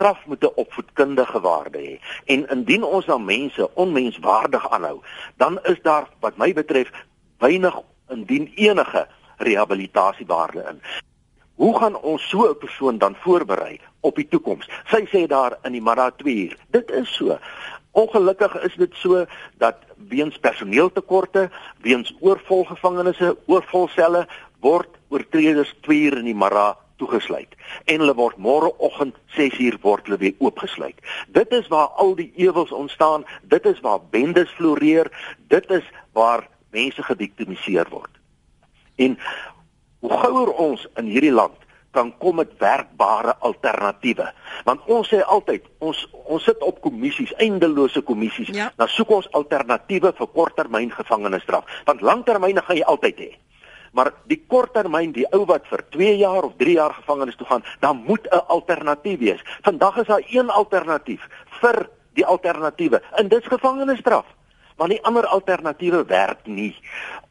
[0.00, 2.00] Straf moet 'n opvoedkundige waarde hê.
[2.24, 5.00] En indien ons dan mense onmenswaardig aanhou,
[5.36, 6.90] dan is daar wat my betref
[7.38, 7.76] weinig
[8.08, 10.80] indien enige rehabilitasiewaarde in.
[11.54, 14.68] Hoe gaan ons so 'n persoon dan voorberei op die toekoms?
[14.84, 16.56] Sy sê daar in die Mara 2 uur.
[16.70, 17.38] Dit is so.
[17.90, 19.26] Ongelukkig is dit so
[19.58, 19.76] dat
[20.08, 24.28] weens personeeltekorte, weens oorvol gevangenisse, oorvol selle
[24.60, 30.08] word oortreders 2 uur in die Mara toegesluit en hulle word môreoggend 6 uur word
[30.08, 31.00] hulle weer oopgesluit.
[31.36, 35.10] Dit is waar al die ewels ontstaan, dit is waar bendes floreer,
[35.48, 35.86] dit is
[36.16, 38.12] waar mense geviktimiseer word.
[39.00, 39.16] En
[40.00, 41.56] hoe gouer ons in hierdie land
[41.90, 44.28] kan kom met werkbare alternatiewe.
[44.64, 48.68] Want ons sê altyd, ons ons sit op kommissies, eindelose kommissies, ja.
[48.78, 51.80] dan soek ons alternatiewe vir korttermyn gevangenisstraf.
[51.88, 53.30] Want langtermyne gaan jy altyd hê.
[53.90, 57.64] Maar die korttermyn, die ou wat vir 2 jaar of 3 jaar gevangenis toe gaan,
[57.80, 59.42] dan moet 'n alternatief wees.
[59.62, 61.28] Vandag is daar een alternatief
[61.60, 64.26] vir die alternatiewe, en dit is gevangenisstraf
[64.80, 66.72] want die ander alternatiewe werk nie.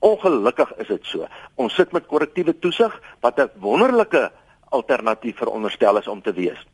[0.05, 1.25] Ongelukkig is dit so.
[1.57, 2.93] Ons sit met korrektiewe toesig
[3.25, 4.31] wat 'n wonderlike
[4.69, 6.67] alternatief veronderstel is om te wees.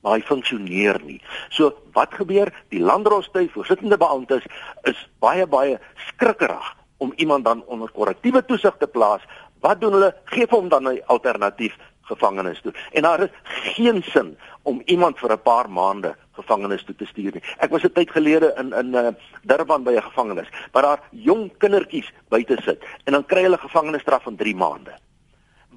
[0.00, 1.20] Maar hy funksioneer nie.
[1.48, 2.52] So wat gebeur?
[2.68, 4.44] Die landrostui voorsittende beamptes
[4.82, 9.22] is baie baie skrikkerig om iemand dan onder korrektiewe toesig te plaas.
[9.60, 10.14] Wat doen hulle?
[10.24, 11.76] Geef hom dan 'n alternatief
[12.08, 12.72] gevangenis toe.
[12.92, 17.32] En daar is geen sin om iemand vir 'n paar maande gevangenis toe te stuur
[17.32, 17.42] nie.
[17.58, 19.08] Ek was 'n tyd gelede in in uh,
[19.42, 24.22] Durban by 'n gevangenis waar daar jong kindertjies buite sit en dan kry hulle gevangenisstraf
[24.22, 24.92] van 3 maande.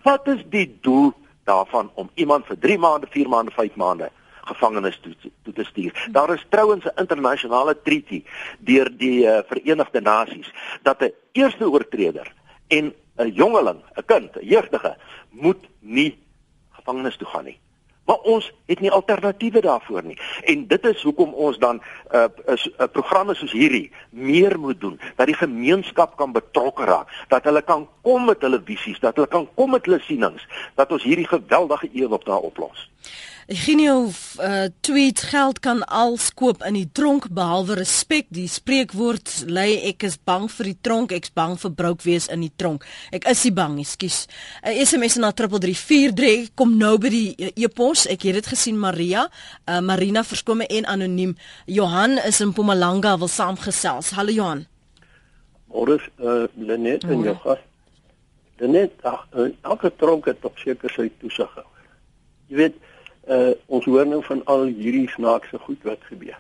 [0.04, 4.12] Wat is die doel daarvan om iemand vir 3 maande, 4 maande, 5 maande
[4.52, 6.08] gevangenis toe, toe te stuur.
[6.12, 8.24] Daar is trouens 'n internasionale treaty
[8.60, 12.34] deur die uh, Verenigde Nasies dat 'n eerste oortreder
[12.68, 14.98] en 'n jongeling, 'n kind, 'n jeugdige
[15.30, 16.18] moet nie
[16.70, 17.60] gevangenis toe gaan nie.
[18.06, 20.18] Maar ons het nie alternatiewe daarvoor nie.
[20.44, 21.82] En dit is hoekom ons dan 'n
[22.16, 27.08] uh, uh, uh, programme soos hierdie meer moet doen dat die gemeenskap kan betrokke raak,
[27.28, 30.92] dat hulle kan kom met hulle visies, dat hulle kan kom met hulle sienings, dat
[30.92, 32.90] ons hierdie geweldige een op daar oplos.
[33.48, 38.28] Eugenio uh, tweet geld kan als koop in die tronk behalwe respek.
[38.30, 42.46] Die spreekwoord lei ek is bang vir die tronk, ek's bang vir brouk wees in
[42.46, 42.86] die tronk.
[43.12, 44.28] Ek is nie bang skus.
[44.62, 48.06] 'n uh, SMS na 3343 kom nou by die uh, e-pos.
[48.06, 49.26] Ek het dit gesien Maria,
[49.66, 51.36] uh, Marina verskome en anoniem.
[51.66, 54.14] Johan is in Mpumalanga wil saamgesels.
[54.14, 54.68] Hallo Johan.
[55.72, 57.60] Môre uh, Lenet en jou gas.
[58.62, 61.50] Lenet, ag, uh, elke tronk het op seker sy toesig.
[62.52, 62.80] Jy weet
[63.30, 66.38] uh ons hoor nou van al hierdie snaakse goed wat gebeur.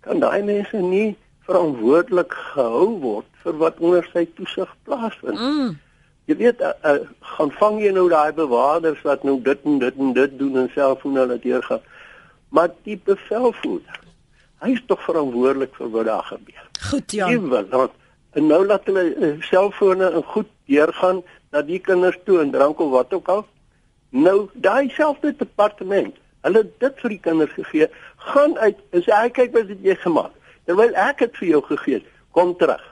[0.00, 1.16] Kan daai mense nie
[1.46, 5.38] verantwoordelik gehou word vir wat onder sy toesig plaasvind?
[5.38, 5.74] Mm.
[6.24, 7.04] Jy weet, uh, uh,
[7.36, 10.70] gaan vang jy nou daai bewakers wat nou dit en dit en dit doen en
[10.72, 11.84] selfoon hulle deurgaan.
[12.48, 14.00] Maar die bevelvoerder,
[14.64, 16.68] hy is tog verantwoordelik vir wat daar gebeur.
[16.88, 17.28] Goed, ja.
[18.34, 21.20] En nou laat hulle uh, selfone en goed deurgaan
[21.52, 23.44] na die kinders toe en drank of wat ook al.
[24.14, 27.88] Nou, daai selfde departement Hulle dit vir die kinders gegee.
[28.30, 30.32] Gaan uit en sê, "Hy kyk wat het jy gemaak."
[30.64, 32.82] Terwyl ek dit vir jou gegee het, kom terug.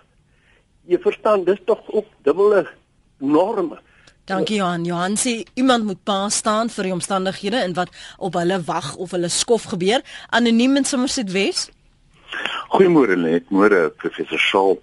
[0.88, 2.66] Jy verstaan, dis tog ook dubbele
[3.18, 3.78] norme.
[4.24, 4.84] Dankie Johan.
[4.84, 9.10] Johan sê iemand moet pa staan vir die omstandighede en wat op hulle wag of
[9.10, 10.02] hulle skof gebeur.
[10.30, 11.70] Anoniem in Somerset Wes.
[12.72, 14.76] Goeiemôre Lenet, môre professor Shaw.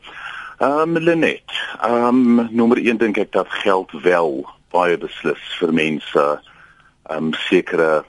[0.59, 4.43] Ehm um, Lenet, ehm um, nommer 1 dink ek dat geld wel
[4.75, 8.03] baie beslis vir mense ehm um, sekere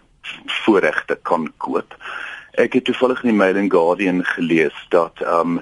[0.46, 1.96] voorregte kan koop.
[2.52, 5.60] Ek het toevallig in die Mail and Guardian gelees dat ehm um,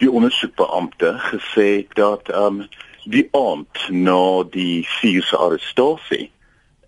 [0.00, 2.68] die ondersoekbeampte gesê het dat ehm um,
[3.04, 6.30] die aand na die se arrestasie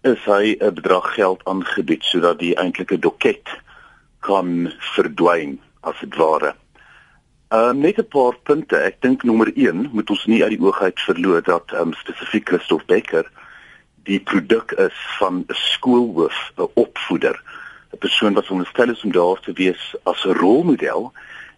[0.03, 3.49] is hy 'n bedrag geld aangebied sodat die eintlike doket
[4.21, 6.55] kan verdwyn as dit ware.
[7.49, 8.77] Ehm um, net 'n paar punte.
[8.77, 11.93] Ek dink nommer 1 moet ons nie uit die oog uit verloor dat ehm um,
[11.93, 13.31] spesifiek Christof Becker
[14.05, 17.43] die produk is van 'n skoolhoof, 'n opvoeder,
[17.93, 21.13] 'n persoon wat veronderstel is om daar te wees as 'n rolmodel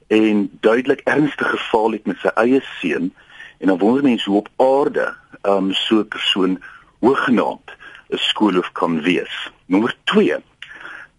[0.07, 3.15] en duidelik ernstige geval het met sy eie seun
[3.59, 6.63] en dan wonder mense hoe op aarde um, so 'n persoon
[7.01, 7.71] hooggenaamd
[8.11, 9.51] 'n skoolhoof kan wees.
[9.67, 10.37] Nommer 2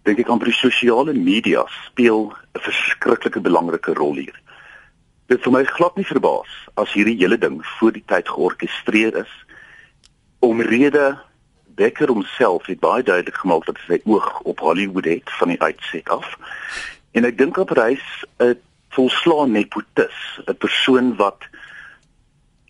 [0.02, 4.40] dink ek amper die sosiale media speel 'n verskriklike belangrike rol hier.
[5.26, 9.45] Dit vir my glad nie verbaas as hierdie hele ding voor die tyd georkestreer is
[10.46, 11.18] omrede
[11.76, 16.08] Becker homself het baie duidelik gemaak dat hy oog op Hollywood het van die uitset
[16.08, 16.38] af.
[17.12, 18.56] En ek dink op reis 'n
[18.96, 21.44] volslaan nepotus, 'n persoon wat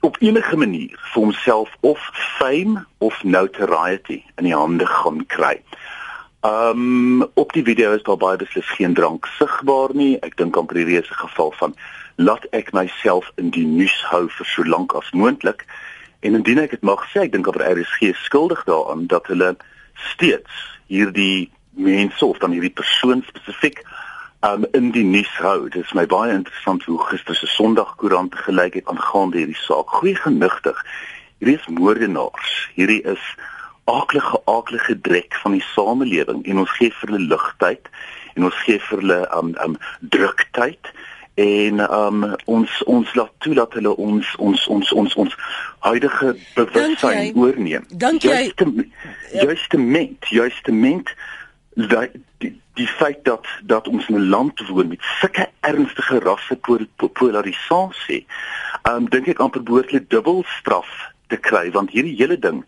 [0.00, 5.62] op enige manier vir homself of fame of notoriety in die hande gaan kry.
[6.42, 10.18] Um op die video is daar baie beslis geen drank sigbaar nie.
[10.20, 11.74] Ek dink amper hierdie is 'n geval van
[12.16, 15.64] laat ek myself in die nuus hou vir so lank as moontlik
[16.26, 19.52] En indien ek dit mag sê, ek dink dat RSG skuldig daaraan dat hulle
[20.12, 23.82] steeds hierdie mense of dan hierdie persoon spesifiek
[24.40, 25.68] um, in die nuus hou.
[25.70, 29.94] Dit is my baie interessant hoe gister se Sondagkoerant gelyk het aangaande hierdie saak.
[30.00, 30.82] Goeie genigtig.
[31.38, 32.56] Hierdie is moordenaars.
[32.74, 33.22] Hierdie is
[33.86, 37.90] aaklige aaklige drek van die samelewing en ons gee vir hulle ligtyd
[38.34, 40.90] en ons gee vir hulle um um druktyd
[41.36, 45.34] en um ons ons laat toelaat hulle ons ons ons ons ons
[45.84, 47.84] huidige bewustheid oorneem.
[47.90, 48.52] Dink jy
[49.42, 51.12] justement justement
[51.74, 56.56] dat die, die feit dat dat ons 'n land woon met sulke ernstige rasse
[57.12, 58.24] polarisasie,
[58.88, 60.88] um dink ek amper behoorlik dubbel straf
[61.28, 62.64] te kry want hierdie hele ding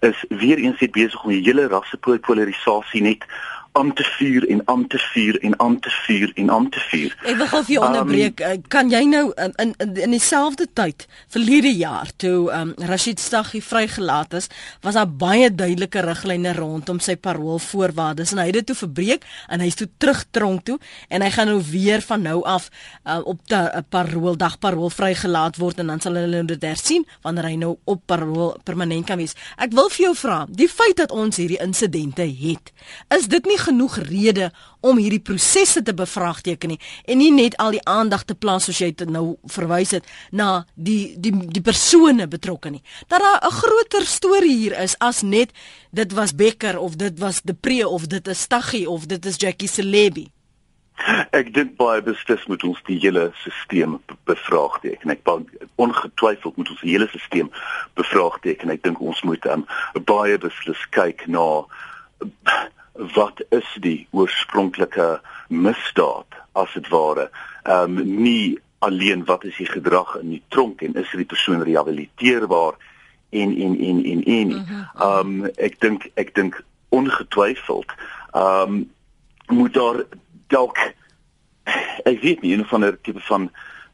[0.00, 3.24] is weer eens net besig om die hele rasse polarisasie net
[3.78, 7.14] aan te vuur en aan te vuur en aan te vuur en aan te vuur.
[7.22, 8.42] Ek wil gou vir jou onderbreek.
[8.44, 9.74] Um, kan jy nou in in
[10.06, 14.48] in dieselfde tyd verlede jaar toe um, Rashid Staghi vrygelaat is,
[14.82, 19.62] was daar baie duidelike riglyne rondom sy paroolvoorwaardes en hy het dit toe verbreek en
[19.64, 22.68] hy's toe terug tronk toe en hy gaan nou weer van nou af
[23.04, 27.06] uh, op 'n uh, parool dag parool vrygelaat word en dan sal hulle dit hersien
[27.22, 29.34] wanneer hy nou op parool permanent kan wees.
[29.56, 32.72] Ek wil vir jou vra, die feit dat ons hierdie insidente het,
[33.14, 34.50] is dit nie genoeg rede
[34.80, 38.80] om hierdie prosesse te bevraagteken nie en nie net al die aandag te plaas soos
[38.82, 42.82] jy dit nou verwys het na die die die persone betrokke nie.
[43.08, 45.52] Dat daar 'n groter storie hier is as net
[45.90, 49.36] dit was Becker of dit was De Pre of dit is Staggie of dit is
[49.36, 50.30] Jackie Celebi.
[51.30, 55.12] Ek dink baie beslis moet ons die hele stelsel bevraagteken.
[55.14, 55.22] Ek
[55.78, 57.52] ongetwyfeld moet ons die hele stelsel
[57.94, 58.72] bevraagteken.
[58.74, 59.64] Ek dink ons moet um,
[60.08, 61.46] baie beslis kyk na
[63.14, 67.30] wat is die oorspronklike misdaad as dit ware
[67.62, 71.62] ehm um, nie alleen wat is die gedrag in die tronk en is die persoon
[71.62, 72.74] rehabiliteerbaar
[73.30, 74.84] en en en en en mhm.
[74.98, 77.92] ehm um, ek dink ek dink ongetwyfeld
[78.32, 78.86] ehm um,
[79.48, 80.04] moet daar
[80.46, 80.78] dalk
[82.04, 83.50] ek weet nie 'n van 'n tipe van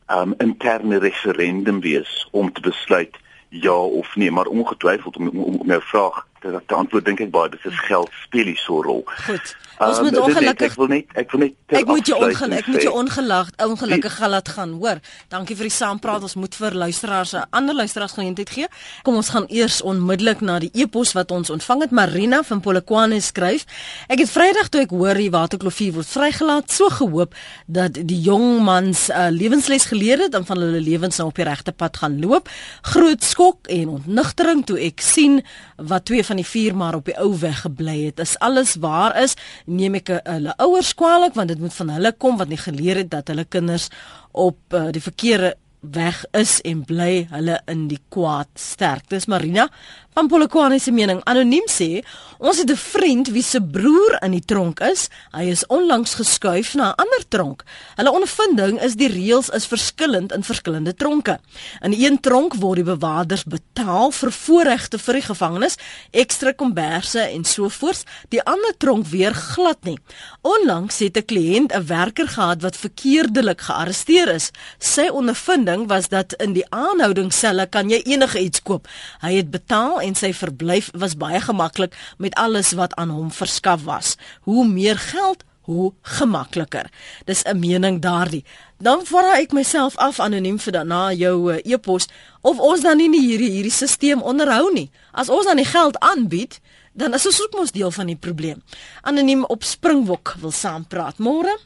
[0.07, 3.17] ehm um, interne referendum wees om te besluit
[3.49, 7.33] ja of nee maar ongetwyfeld om om, om 'n vraag te, te antwoord dink ek
[7.35, 9.05] baie dis is geld speel hier so 'n rol.
[9.27, 9.55] Goed.
[9.83, 12.67] Ons um, moet ongelukkig ek wil net ek wil net Ek moet jou ongelukkig ek
[12.71, 15.01] moet jou ongelag ongelukkig gaan laat gaan, hoor.
[15.33, 16.23] Dankie vir die saampraat.
[16.23, 18.69] Ons moet vir luisteraars 'n ander luisteraars geleentheid gee.
[19.03, 21.91] Kom ons gaan eers onmiddellik na die e-pos wat ons ontvang het.
[21.91, 23.65] Marina van Polokwane skryf:
[24.09, 27.35] Ek het Vrydag toe ek hoor die waterkloofie word vrygelaat, so gehoop
[27.67, 31.45] dat die jong mans uh, lewensles geleer het en van hulle lewens nou op die
[31.45, 32.49] regte pad gaan loop.
[32.83, 35.43] Groot skok en ontnigtering toe ek sien
[35.77, 38.21] wat twee van die vier maar op die ou weg gebly het.
[38.21, 42.39] As alles waar is, neem ek hulle ouers kwaliek want dit moet van hulle kom
[42.41, 43.91] wat nie geleer het dat hulle kinders
[44.33, 45.55] op uh, die verkeerde
[45.93, 49.09] weg is en bly hulle in die kwaad sterk.
[49.13, 49.69] Dis Marina
[50.15, 52.05] van Polokwane se mening anoniem sê
[52.39, 55.09] ons het 'n vriend wie se broer in die tronk is.
[55.33, 57.65] Hy is onlangs geskuif na 'n ander tronk.
[57.97, 61.39] Hulle ondervinding is die reëls is verskillend in verskillende tronke.
[61.83, 65.77] In een tronk word die bewakers betaal vir voorregte vir die gevangenes,
[66.11, 68.05] ekstra komberse en so voort.
[68.29, 69.99] Die ander tronk weer glad nie.
[70.43, 74.51] Onlangs het 'n kliënt 'n werker gehad wat verkeerdelik gearresteer is.
[74.79, 78.87] Sy ondervinding was dat in die aanhoudingsselle kan jy enige iets koop.
[79.21, 83.85] Hy het betaal en sy verblyf was baie gemaklik met alles wat aan hom verskaf
[83.89, 84.15] was.
[84.45, 86.91] Hoe meer geld, hoe gemakliker.
[87.25, 88.45] Dis 'n mening daardie.
[88.79, 92.09] Dan vra ek myself af anoniem vir dan na jou uh, e-pos
[92.41, 94.91] of ons dan nie hierdie hierdie stelsel onderhou nie.
[95.13, 96.61] As ons dan die geld aanbied,
[96.93, 98.63] dan is ons ook mos deel van die probleem.
[99.03, 101.19] Anoniem op Springbok wil saampraat.
[101.19, 101.59] Môre?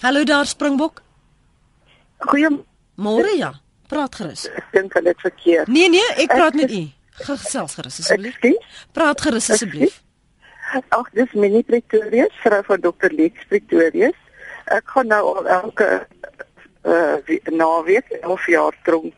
[0.00, 1.02] Hallo daar Springbok.
[2.18, 3.60] Goeiemôre ja.
[3.86, 4.46] Praat gerus.
[4.50, 5.70] Ek dink hulle het verkeerd.
[5.70, 6.82] Nee nee, ek praat ek, met u.
[7.26, 8.38] Gesels gerus asseblief.
[8.92, 10.02] Praat gerus asseblief.
[10.88, 13.12] Ag, dis Minnie Pretorius, vrou van Dr.
[13.14, 14.18] Lex Pretorius.
[14.74, 15.90] Ek gaan nou al elke
[16.86, 19.14] uh naweek 11 jaar tronk.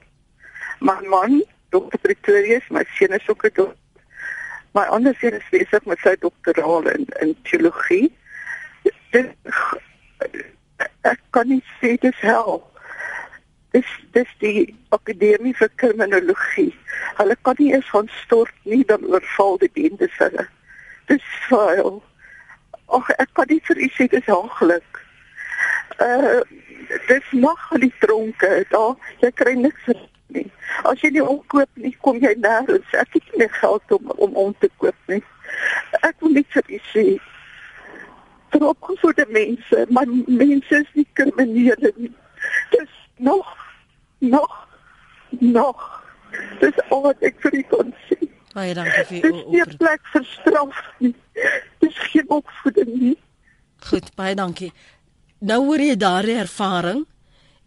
[0.84, 1.98] My man, Dr.
[2.04, 3.76] Pretorius, my seun is ook 'n dokter.
[4.76, 8.12] My ander seun is besig met sy doktoraal in in teologie.
[9.10, 9.32] Dit
[11.02, 12.67] ek kan nie sê dit help
[13.70, 16.72] dis dis die akademie vir kriminologie.
[17.18, 20.46] Hulle kan nie eens gaan stort nie dan oorval die bendes hulle.
[21.10, 22.02] Dis vuil.
[22.86, 25.02] Ag ek kan nie vir u sê dis haaglik.
[26.04, 26.40] Uh
[27.08, 28.64] dis nog die tronke.
[28.72, 29.90] Daar jy kry niks
[30.32, 30.46] nie.
[30.88, 32.94] As jy nie omkoop nie, kom jy nêrens.
[32.96, 35.22] Ek het nie geld om om om te koop nie.
[36.00, 37.08] Ek wil net vir u sê
[38.48, 42.12] vir die mense, maar mense is nie kriminele nie.
[42.72, 43.56] Dis nog
[44.18, 44.68] nog
[45.52, 45.86] nog.
[46.60, 48.18] Dis al wat ek vir u kon sê.
[48.54, 51.14] Baie dankie vir u dis nie plek vir straf nie.
[51.84, 53.16] Dis geen opvoeding nie.
[53.88, 54.72] Goed baie dankie.
[55.38, 57.04] Nou hoor jy daardie ervaring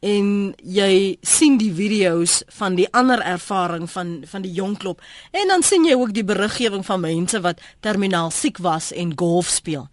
[0.02, 0.30] en
[0.66, 5.02] jy sien die video's van die ander ervaring van van die jong klop.
[5.32, 9.48] En dan sien jy ook die beriggewing van mense wat terminaal siek was en golf
[9.48, 9.88] speel.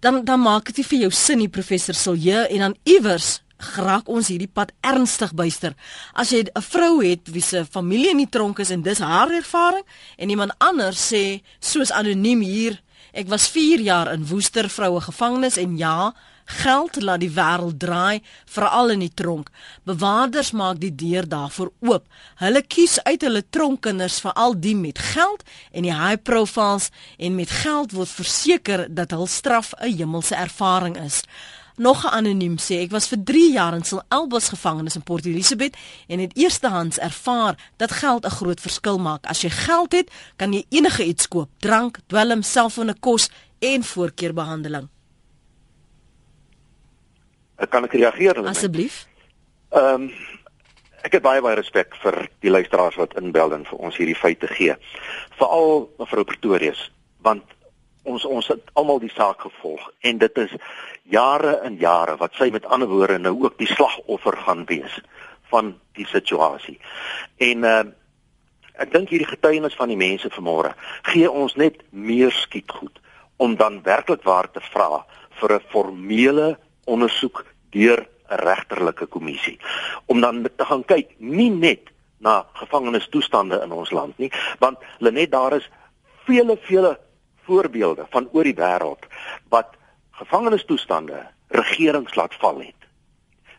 [0.00, 4.28] Dan dan maak dit vir jou sin nie professor Silje en dan iewers geraak ons
[4.32, 5.74] hierdie pad ernstig byster.
[6.14, 9.30] As jy 'n vrou het wie se familie in die tronk is en dis haar
[9.30, 9.84] ervaring
[10.18, 12.82] en iemand anders sê soos anoniem hier,
[13.12, 16.12] ek was 4 jaar in Woester vroue gevangenis en ja,
[16.44, 19.50] geld laat die wêreld draai, veral in die tronk.
[19.88, 22.06] Bewaarders maak die deur daarvoor oop.
[22.42, 27.50] Hulle kies uit hulle tronkkinders veral die met geld en die high profiles en met
[27.62, 31.22] geld word verseker dat hul straf 'n hemelse ervaring is.
[31.76, 35.24] Nog 'n anoniem sê ek was vir 3 jaar in Sil Elbos gevangenis in Port
[35.24, 39.26] Elizabeth en het eerstehands ervaar dat geld 'n groot verskil maak.
[39.26, 44.88] As jy geld het, kan jy enige iets koop: drank, dwelm, selfone, kos en voorkeurbehandeling.
[47.56, 49.06] Ek kan ek reageer asseblief?
[49.70, 50.12] Ehm um,
[51.02, 54.46] ek het baie baie respek vir die luisteraars wat inbel en vir ons hierdie feite
[54.46, 54.76] gee.
[55.38, 56.92] Veral mevrou Pretorius,
[57.26, 57.42] want
[58.02, 60.54] ons ons het almal die saak gevolg en dit is
[61.02, 65.00] jare en jare wat sy met ander woorde nou ook die slagoffer gaan wees
[65.52, 66.78] van die situasie.
[67.38, 67.82] En uh
[68.80, 70.70] ek dink hierdie getuienis van die mense vanmôre
[71.10, 73.02] gee ons net meer skietgoed
[73.36, 75.04] om dan werklik waar te vra
[75.40, 78.00] vir 'n formele ondersoek deur
[78.30, 79.58] 'n regterlike kommissie
[80.06, 85.30] om dan te gaan kyk nie net na gevangenistoestande in ons land nie want Lenet
[85.30, 85.70] daar is
[86.24, 86.98] vele vele
[87.52, 89.08] voorbeelde van oor die wêreld
[89.52, 89.76] wat
[90.20, 92.78] gevangenistoestande regerings laat val het.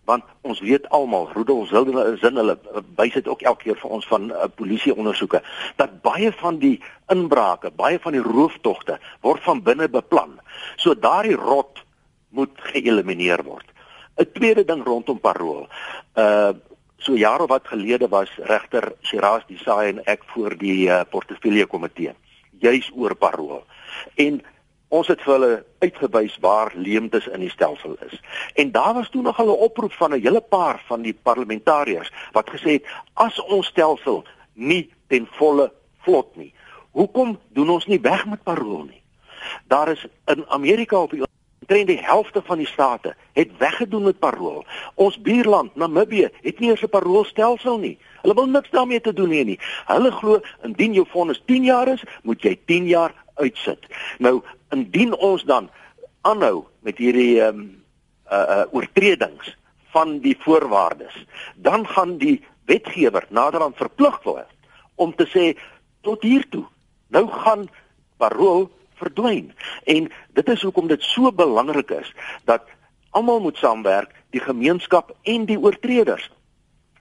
[0.10, 2.58] Want ons weet almal, Rudolf Zille is in hulle
[2.98, 5.40] wys dit ook elke keer vir ons van uh, polisie ondersoeke
[5.80, 6.76] dat baie van die
[7.14, 10.36] inbrake, baie van die rooftogte word van binne beplan.
[10.76, 11.84] So daardie rot
[12.36, 13.70] moet geëlimineer word.
[14.20, 15.68] 'n Tweede ding rondom parol.
[16.18, 16.54] Uh
[17.04, 22.14] so jare wat gelede was regter Shiraz Desai en ek voor die uh, portefeulje komitee
[22.64, 23.64] juis oor parol.
[24.16, 24.42] En
[24.94, 28.20] ons het vir hulle uitgewys waar leemtes in die stelsel is.
[28.54, 32.50] En daar was toe nog 'n oproep van 'n hele paar van die parlementariërs wat
[32.50, 34.24] gesê het as ons stelsel
[34.54, 36.54] nie ten volle vlot nie,
[36.92, 39.02] hoekom doen ons nie weg met parol nie?
[39.68, 41.24] Daar is in Amerika op die
[41.64, 44.66] omtrent die helfte van die state het weggedoen met parol.
[44.96, 47.98] Ons buurland Namibië het nie eens 'n paroolstelsel nie.
[48.22, 49.60] Hulle wil niks daarmee te doen hê nie.
[49.86, 53.88] Hulle glo indien jou vonnis 10 jaar is, moet jy 10 jaar uitsit.
[54.20, 54.42] Nou
[54.74, 55.70] indien ons dan
[56.22, 57.70] aanhou met hierdie ehm um,
[58.32, 59.56] uh uh oortredings
[59.94, 61.26] van die voorwaardes,
[61.56, 64.50] dan gaan die wetgewer naderhand verplig word
[64.96, 65.54] om te sê
[66.02, 66.66] tot hier toe.
[67.08, 67.68] Nou gaan
[68.18, 68.70] parol
[69.02, 69.52] verdwyn.
[69.84, 72.14] En dit is hoekom dit so belangrik is
[72.50, 72.66] dat
[73.14, 76.30] almal moet saamwerk, die gemeenskap en die oortreders.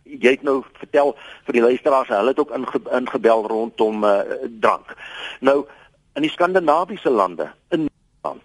[0.03, 1.15] Jy het nou vertel
[1.47, 4.19] vir die luisteraars, hulle het ook inge, ingebel rondom uh,
[4.61, 4.93] drank.
[5.41, 5.63] Nou
[6.15, 7.89] in die skandinawiese lande in
[8.23, 8.43] land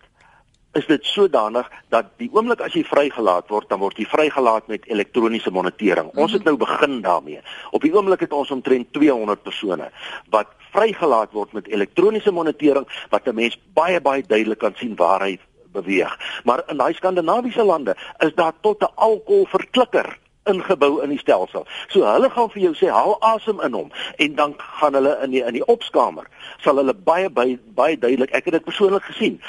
[0.77, 4.85] is dit sodanig dat die oomblik as jy vrygelaat word, dan word jy vrygelaat met
[4.85, 6.11] elektroniese monitering.
[6.11, 6.21] Mm -hmm.
[6.21, 7.41] Ons het nou begin daarmee.
[7.71, 9.89] Op die oomblik het ons omtrent 200 persone
[10.29, 15.21] wat vrygelaat word met elektroniese monitering wat 'n mens baie baie duidelik kan sien waar
[15.21, 15.39] hy
[15.71, 16.41] beweeg.
[16.43, 20.17] Maar in daai skandinawiese lande is daar tot 'n alkoholverklikker
[20.47, 21.65] ingebou in die stelsel.
[21.93, 25.35] So hulle gaan vir jou sê haal asem in hom en dan gaan hulle in
[25.35, 26.27] die in die opskamer
[26.63, 29.41] sal hulle baie baie baie duidelik ek het dit persoonlik gesien.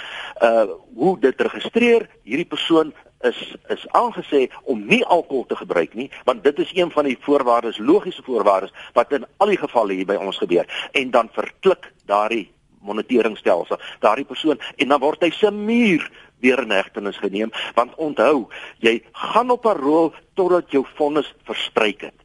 [0.43, 0.67] Uh
[0.99, 6.45] hoe dit registreer hierdie persoon is is aangesê om nie alkohol te gebruik nie want
[6.45, 10.15] dit is een van die voorwaardes logiese voorwaardes wat in al die gevalle hier by
[10.15, 12.47] ons gebeur en dan verklik daardie
[12.81, 16.07] moniteringstelsel daardie persoon en dan word hy se muur
[16.41, 18.49] weer in hegtenis geneem want onthou
[18.84, 22.18] jy gaan op 'n rol totdat jou vonnis verstryk het.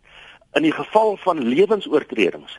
[0.54, 2.58] In die geval van lewensoortredings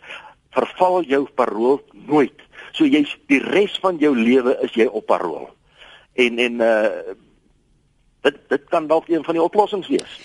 [0.50, 2.40] verval jou parol nooit.
[2.72, 5.50] So jy's die res van jou lewe is jy op parol.
[6.14, 6.90] En en uh
[8.24, 10.20] dit dit kan dalk een van die oplossings wees.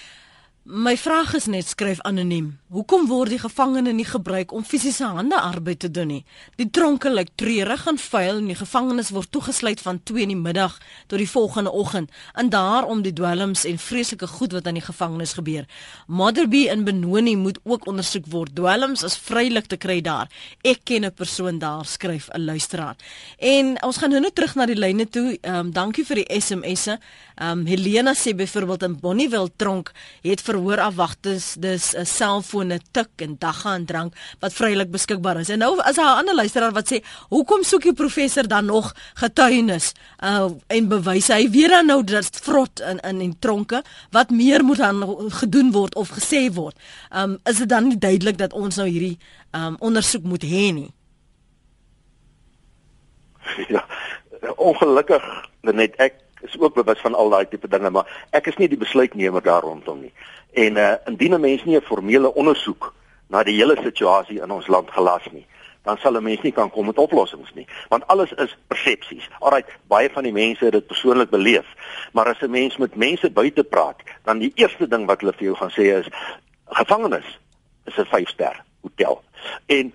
[0.69, 2.51] My vraag is net skryf anoniem.
[2.69, 6.19] Hoekom word die gevangene nie gebruik om fisiese hande arbeid te doen nie?
[6.61, 10.37] Die tronke lyk treurig en vuil en die gevangenes word toegesluit van 2 in die
[10.37, 10.75] middag
[11.09, 12.13] tot die volgende oggend.
[12.37, 15.65] En daarom die dwelms en vreeslike goed wat aan die gevangenes gebeur.
[16.05, 18.53] Motherby in Benoni moet ook ondersoek word.
[18.53, 20.29] Dwelms is vrylik te kry daar.
[20.61, 22.95] Ek ken 'n persoon daar, skryf 'n luisteraar.
[23.39, 25.37] En ons gaan nou net terug na die lyne toe.
[25.41, 26.99] Ehm um, dankie vir die SMS'e.
[27.39, 29.91] Ehm um, Helena sê byvoorbeeld in Bonnieville tronk
[30.21, 35.49] het verhoor afwagters dis 'n selfone tik en dagga en drank wat vrylik beskikbaar is.
[35.49, 39.93] En nou as 'n ander luisteraar wat sê, "Hoekom soek die professor dan nog getuienis
[40.23, 41.33] uh, en bewyse?
[41.33, 45.71] Hy weet dan nou dat vrot in in en tronke wat meer moet dan gedoen
[45.71, 46.75] word of gesê word.
[47.15, 49.17] Um is dit dan nie duidelik dat ons nou hierdie
[49.51, 50.93] um ondersoek moet hê nie?"
[53.67, 53.85] Ja.
[54.55, 55.23] Ongelukkig
[55.61, 58.79] net ek is ook bewus van al daai tipe dinge, maar ek is nie die
[58.79, 60.13] besluitnemer daar rondom nie.
[60.53, 62.93] En uh indien 'n mens nie 'n formele ondersoek
[63.27, 65.45] na die hele situasie in ons land gelas nie,
[65.83, 69.29] dan sal 'n mens nie kan kom met oplossings nie, want alles is persepsies.
[69.39, 71.67] Alraai, baie van die mense het dit persoonlik beleef,
[72.13, 75.43] maar as 'n mens met mense buite praat, dan die eerste ding wat hulle vir
[75.43, 76.09] jou gaan sê is
[76.65, 77.39] gevangenis
[77.85, 79.23] is 'n 5-ster hotel.
[79.65, 79.93] En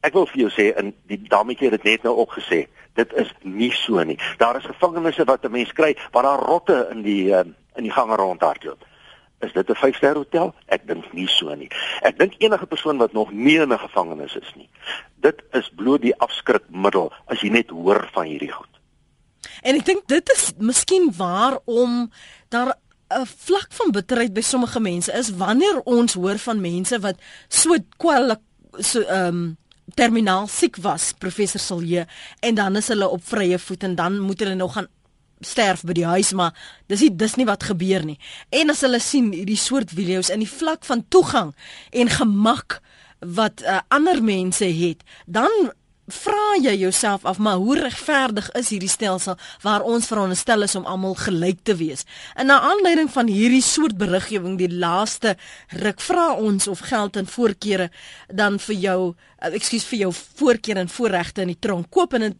[0.00, 2.66] ek wil vir jou sê in die dametjie het dit net nou opgesê,
[2.98, 4.18] dit is nie so nie.
[4.42, 7.46] Daar is gevangenisse wat 'n mens kry waar daar rotte in die uh,
[7.78, 8.86] in die gange rondhardloop.
[9.40, 10.54] Is dit 'n 5-ster hotel?
[10.66, 11.70] Ek dink nie so nie.
[12.02, 14.68] Ek dink enige persoon wat nog nie in 'n gevangenis is nie.
[15.14, 18.74] Dit is bloot die afskrikmiddel as jy net hoor van hierdie goed.
[19.62, 22.10] En ek dink dit is miskien waarom
[22.48, 22.74] daar
[23.08, 27.16] 'n vlak van bitterheid by sommige mense is wanneer ons hoor van mense wat
[27.48, 28.36] so kwal
[28.78, 29.56] so ehm um,
[29.94, 32.06] terminaal siek was professor Silje
[32.40, 34.88] en dan is hulle op vrye voet en dan moet hulle nog gaan
[35.40, 36.54] sterf by die huis maar
[36.90, 38.18] dis nie dis nie wat gebeur nie.
[38.50, 41.54] En as hulle sien hierdie soort video's in die vlak van toegang
[41.90, 42.80] en gemak
[43.18, 45.72] wat uh, ander mense het dan
[46.08, 50.86] vra jy jouself af maar hoe regverdig is hierdie stelsel waar ons veronderstel is om
[50.88, 52.04] almal gelyk te wees.
[52.36, 55.36] In 'n aanleiding van hierdie soort beriggewing die laaste
[55.68, 57.90] ruk vra ons of geld en voorkeure
[58.26, 62.38] dan vir jou eh, ekskuus vir jou voorkeure en voorregte in die tronk koop en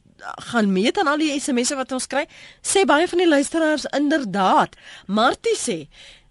[0.52, 2.26] gaan meet aan al die SMS'e wat ons kry.
[2.62, 4.76] Sê baie van die luisteraars inderdaad.
[5.06, 5.88] Martie sê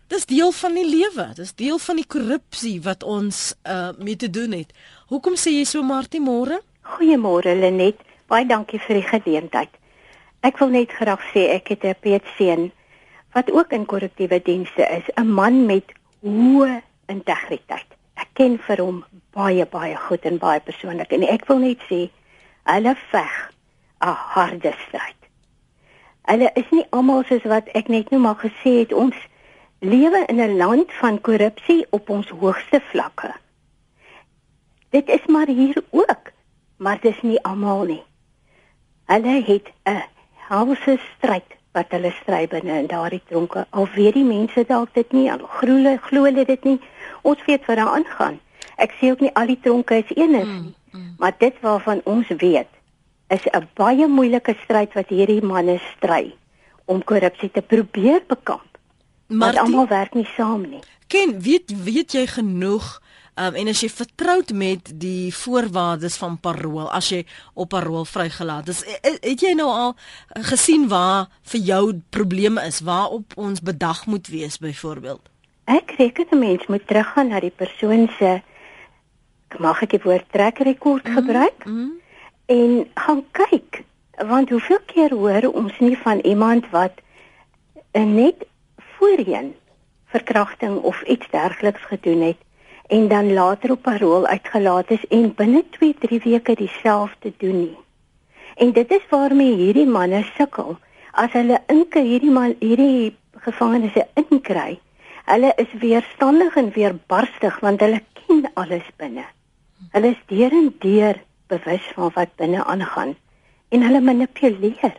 [0.07, 1.33] Dis deel van die lewe.
[1.35, 4.71] Dis deel van die korrupsie wat ons uh mee te doen het.
[5.11, 6.61] Hoekom sê jy so Martie môre?
[6.87, 7.99] Goeiemôre Lenet,
[8.31, 9.71] baie dankie vir die geleentheid.
[10.47, 12.71] Ek wil net graag sê ek het 'n peetseun
[13.35, 15.91] wat ook in korrektiewe dienste is, 'n man met
[16.23, 17.89] hoë integriteit.
[18.15, 22.09] Ek ken vir hom baie baie goed en baie persoonlik en ek wil net sê
[22.63, 23.35] hulle veg
[24.01, 25.21] 'n harde stryd.
[26.23, 29.15] Hulle is nie almal soos wat ek net nou maar gesê het ons
[29.79, 33.33] lewe in 'n land van korrupsie op ons hoogste vlakke.
[34.89, 36.31] Dit is maar hier ook
[36.77, 38.03] maar dis nie almal nie.
[39.05, 40.03] Hulle het 'n
[40.49, 43.65] helse stryd wat hulle stry binne in daardie tronke.
[43.69, 46.79] Al weet die mense dalk dit nie, al glo hulle glo hulle dit nie.
[47.21, 48.39] Ons weet wat daar aangaan.
[48.77, 50.75] Ek sê ook nie al die tronke is enig mm, nie.
[50.91, 51.13] Mm, mm.
[51.17, 52.71] Maar dit waarvan ons weet
[53.27, 56.35] is 'n baie moeilike stryd wat hierdie manne stry
[56.85, 58.77] om korrupsie te probeer bekamp.
[59.27, 60.79] Maar almal werk nie saam nie.
[61.07, 63.01] Ken, weet weet jy genoeg
[63.37, 67.19] Um, en as jy vertroud met die voorwaardes van parol, as jy
[67.53, 69.93] op parol vrygelaat is, het jy nou al
[70.49, 75.21] gesien waar vir jou probleme is, waar op ons bedag moet wees byvoorbeeld?
[75.69, 78.41] Ek reken 'n mens moet teruggaan na die persoon se
[79.59, 81.21] mag ek die woord trek rekord mm -hmm.
[81.21, 81.93] gebruik mm -hmm.
[82.45, 83.83] en gaan kyk
[84.25, 86.93] want hoeveel keer hoor ons nie van iemand wat
[87.93, 88.45] net
[88.97, 89.55] voorheen
[90.05, 92.37] verkrachting of iets dergeliks gedoen het
[92.87, 97.77] en dan later op parol uitgelaat is en binne 2-3 weke dieselfde doen nie.
[98.55, 100.77] En dit is waarmee hierdie manne sukkel.
[101.11, 103.15] As hulle inke hierdie man hierdie
[103.45, 104.79] gevangenes inkry,
[105.25, 109.25] hulle is weerstandig en weerbarstig want hulle ken alles binne.
[109.91, 113.15] Hulle is deur en deur bewus van wat binne aangaan
[113.69, 114.95] en hulle manipuleer.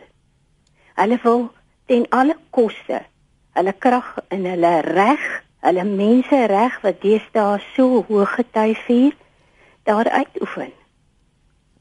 [0.95, 1.47] Hulle wil
[1.85, 3.01] ten alle koste
[3.57, 5.23] hulle krag en hulle reg
[5.65, 9.15] hulle mense reg wat deesdae so hoog getuig
[9.83, 10.73] daar uitoefen.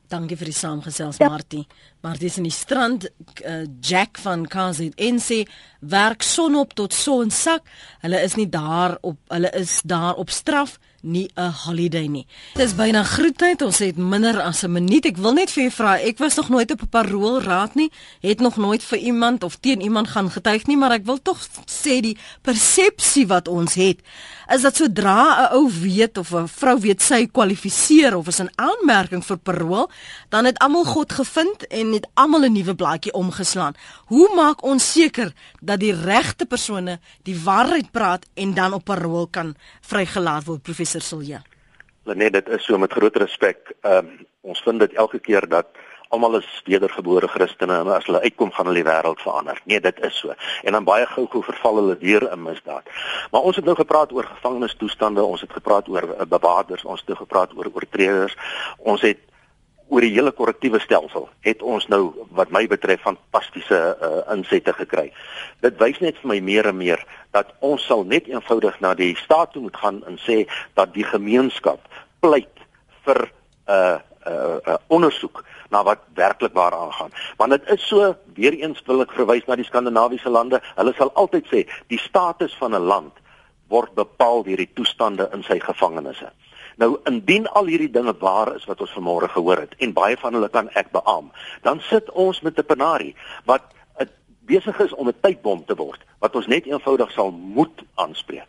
[0.09, 1.67] Dankie vir die saamgesels Martie.
[2.01, 3.05] Martie is in die strand
[3.45, 5.43] uh, Jack van KZN sê
[5.85, 7.67] werk son op tot son sak.
[8.01, 12.27] Hulle is nie daar op hulle is daar op straf nie 'n holiday nie.
[12.55, 13.63] Dit is byna groettyd.
[13.63, 15.05] Ons het minder as 'n minuut.
[15.05, 17.93] Ek wil net vir jou vra, ek was nog nooit op 'n paroolraad nie.
[18.21, 21.39] Het nog nooit vir iemand of teen iemand gaan getuig nie, maar ek wil tog
[21.67, 24.01] sê die persepsie wat ons het
[24.49, 28.51] is dat sodra 'n ou weet of 'n vrou weet sy kwalifiseer of is 'n
[28.55, 29.91] aanmerking vir parool,
[30.29, 33.75] dan het almal God gevind en het almal 'n nuwe blaadjie omgeslaan.
[34.07, 39.27] Hoe maak ons seker dat die regte persone die waarheid praat en dan op parool
[39.27, 41.43] kan vrygelaat word, professor Silja?
[42.09, 43.75] Lenet, dit is so met groot respek.
[43.81, 45.67] Ehm um, ons vind dit elke keer dat
[46.09, 49.61] almal is wedergebore Christene en as hulle uitkom gaan hulle die wêreld verander.
[49.69, 50.33] Nee, dit is so.
[50.65, 52.89] En dan baie gou-gou verval hulle weer in misdaad.
[53.31, 57.17] Maar ons het nou gepraat oor gevangenistoestande, ons het gepraat oor uh, bewaarders, ons het
[57.17, 58.37] gepraat oor oortreders.
[58.79, 59.21] Ons het
[59.89, 65.09] oor die hele korrektiewe stelsel het ons nou wat my betref fantastiese uh, insette gekry.
[65.65, 67.05] Dit wys net vir my meer en meer
[67.37, 70.45] dat ons sal net eenvoudig na die staat toe moet gaan en sê
[70.79, 71.81] dat die gemeenskap
[72.21, 72.65] pleit
[73.07, 77.13] vir 'n uh, uh, uh, ondersoek na wat werklik waar aangaan.
[77.37, 80.61] Want dit is so, weer eens wil ek verwys na die skandinawiese lande.
[80.77, 83.15] Hulle sal altyd sê die status van 'n land
[83.69, 86.33] word bepaal deur die toestande in sy gevangenisse.
[86.79, 90.37] Nou indien al hierdie dinge waar is wat ons vanmôre gehoor het en baie van
[90.37, 93.75] hulle kan ek beamoen, dan sit ons met 'n penarie wat
[94.49, 98.49] besig is om 'n tydbom te word wat ons net eenvoudig sal moet aanspreek.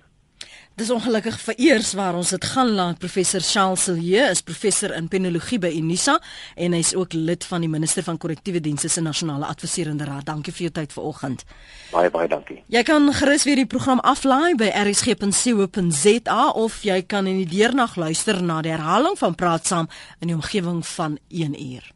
[0.80, 5.10] Dis ongelukkig vir eers waar ons dit gaan laat professor Charles Silje is professor in
[5.12, 6.16] penologie by Unisa
[6.56, 10.24] en hy's ook lid van die minister van korrektiewe dienste se nasionale adviserende raad.
[10.30, 11.44] Dankie vir jou tyd vanoggend.
[11.92, 12.62] Baie baie dankie.
[12.72, 18.00] Jy kan gerus weer die program aflaai by rsg.co.za of jy kan in die deernag
[18.00, 19.92] luister na die herhaling van Praat saam
[20.24, 21.92] in die omgewing van 1 uur.